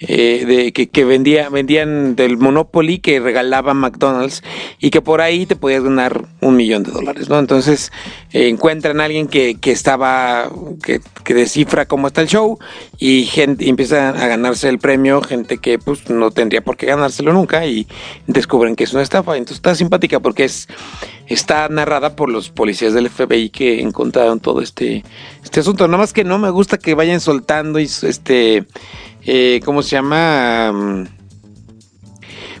[0.00, 4.42] eh, de, que, que vendía, vendían del Monopoly que regalaba McDonald's
[4.80, 7.38] y que por ahí te podías ganar un millón de dólares, ¿no?
[7.38, 7.92] Entonces
[8.32, 10.50] eh, encuentran a alguien que, que estaba,
[10.82, 12.58] que, que descifra cómo está el show
[12.98, 16.86] y gente y empieza a ganarse el premio, gente que pues no tendría por qué
[16.86, 17.86] ganárselo nunca y
[18.26, 19.36] descubren que es una estafa.
[19.36, 20.68] Entonces está simpática porque es
[21.26, 25.04] está narrada por los policías del FBI que encontraron todo este,
[25.42, 25.86] este asunto.
[25.86, 28.66] Nada más que no me gusta que vayan soltando y este
[29.26, 30.72] eh, ¿cómo se llama?
[30.72, 31.04] Mm,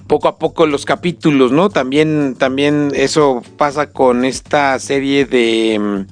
[0.06, 1.70] poco a poco los capítulos, ¿no?
[1.70, 6.06] También, también eso pasa con esta serie de mm,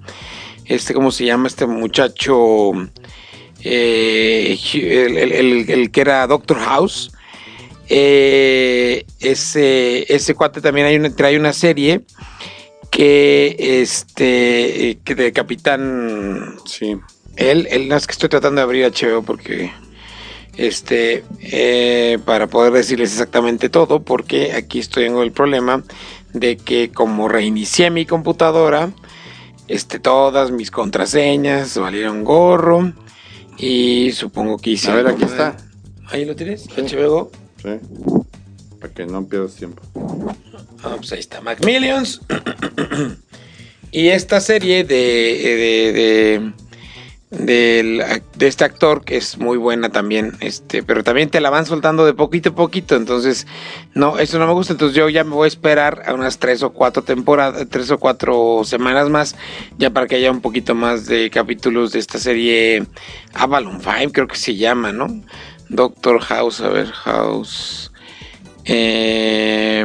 [0.67, 1.49] este, ¿cómo se llama?
[1.49, 2.73] Este muchacho,
[3.63, 7.11] eh, el, el- el- el que era Doctor House.
[7.95, 12.01] Eh, ese, ese cuate también hay una, trae una serie
[12.91, 16.97] que este que de Capitán Sí.
[17.37, 19.73] él, él, no, es que estoy tratando de abrir HBO porque,
[20.57, 25.83] este, eh, para poder decirles exactamente todo, porque aquí estoy en el problema
[26.33, 28.91] de que como reinicié mi computadora,
[29.69, 32.93] este, todas mis contraseñas valieron gorro
[33.59, 34.91] y supongo que hice...
[34.91, 35.57] A ver, aquí está.
[36.11, 37.31] Ahí lo tienes, HBO.
[37.63, 37.71] Sí.
[38.81, 39.83] Para que no pierdas tiempo.
[40.83, 42.21] Ah, pues ahí está, Macmillions.
[43.93, 46.53] y esta serie de, de, de,
[47.33, 52.05] de este actor que es muy buena también, este, pero también te la van soltando
[52.05, 53.47] de poquito a poquito, entonces
[53.95, 56.62] no, eso no me gusta, entonces yo ya me voy a esperar a unas tres
[56.62, 59.35] o cuatro temporadas, tres o cuatro semanas más,
[59.78, 62.85] ya para que haya un poquito más de capítulos de esta serie
[63.33, 65.07] Avalon 5, creo que se llama, ¿no?
[65.70, 67.91] Doctor House, a ver, House.
[68.66, 69.85] Eh,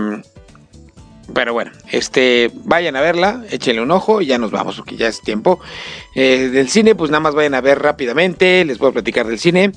[1.33, 5.07] pero bueno, este, vayan a verla, échenle un ojo y ya nos vamos porque ya
[5.07, 5.59] es tiempo.
[6.15, 9.39] Eh, del cine, pues nada más vayan a ver rápidamente, les voy a platicar del
[9.39, 9.71] cine.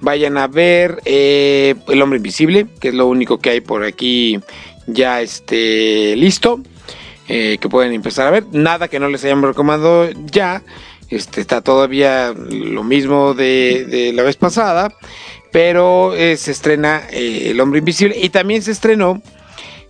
[0.00, 4.40] Vayan a ver eh, El Hombre Invisible, que es lo único que hay por aquí
[4.86, 6.60] ya este, listo,
[7.28, 8.44] eh, que pueden empezar a ver.
[8.52, 10.62] Nada que no les hayamos recomendado ya.
[11.08, 14.92] Este, está todavía lo mismo de, de la vez pasada,
[15.52, 19.22] pero eh, se estrena El Hombre Invisible y también se estrenó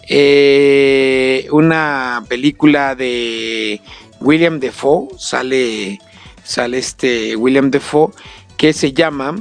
[0.09, 3.81] eh, una película de
[4.21, 5.99] William Defoe, sale,
[6.45, 8.13] sale este William Defoe,
[8.57, 9.37] que se llama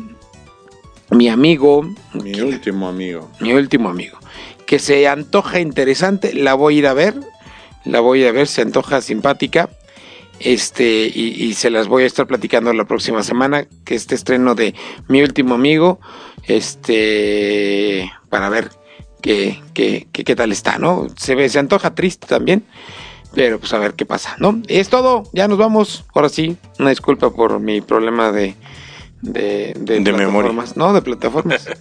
[1.12, 3.30] Mi amigo, Mi último amigo.
[3.40, 4.18] mi último amigo,
[4.66, 7.16] que se antoja interesante, la voy a ir a ver,
[7.84, 9.70] la voy a ir a ver, se antoja simpática.
[10.42, 14.54] Este, y, y se las voy a estar platicando la próxima semana, que este estreno
[14.54, 14.76] de
[15.08, 16.02] Mi último amigo,
[16.44, 18.70] este, para ver
[19.26, 21.08] qué, qué, qué tal está, ¿no?
[21.18, 22.64] Se ve, se antoja triste también,
[23.34, 24.62] pero pues a ver qué pasa, ¿no?
[24.68, 28.56] Es todo, ya nos vamos, ahora sí, una disculpa por mi problema de,
[29.26, 30.52] de, de, De memoria.
[30.76, 31.68] No, de plataformas.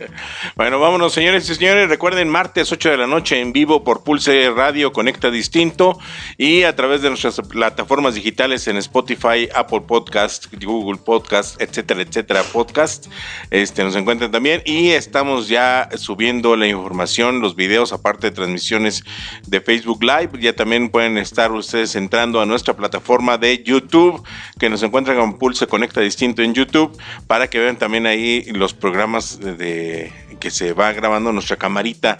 [0.56, 1.88] Bueno, vámonos, señores y señores.
[1.88, 5.98] Recuerden, martes 8 de la noche en vivo por Pulse Radio Conecta Distinto
[6.38, 12.42] y a través de nuestras plataformas digitales en Spotify, Apple Podcast, Google Podcast, etcétera, etcétera,
[12.44, 13.06] podcast.
[13.50, 19.02] Este, nos encuentran también y estamos ya subiendo la información, los videos, aparte de transmisiones
[19.46, 20.40] de Facebook Live.
[20.40, 24.22] Ya también pueden estar ustedes entrando a nuestra plataforma de YouTube,
[24.58, 28.72] que nos encuentran con Pulse Conecta Distinto en YouTube, para que vean también ahí los
[28.74, 32.18] programas de- que se va grabando nuestra camarita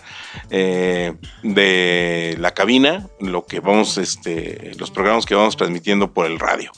[0.50, 1.12] eh,
[1.42, 6.70] de la cabina, lo que vamos, este, los programas que vamos transmitiendo por el radio,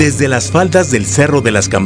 [0.00, 1.80] Desde las faldas del Cerro de las Campanas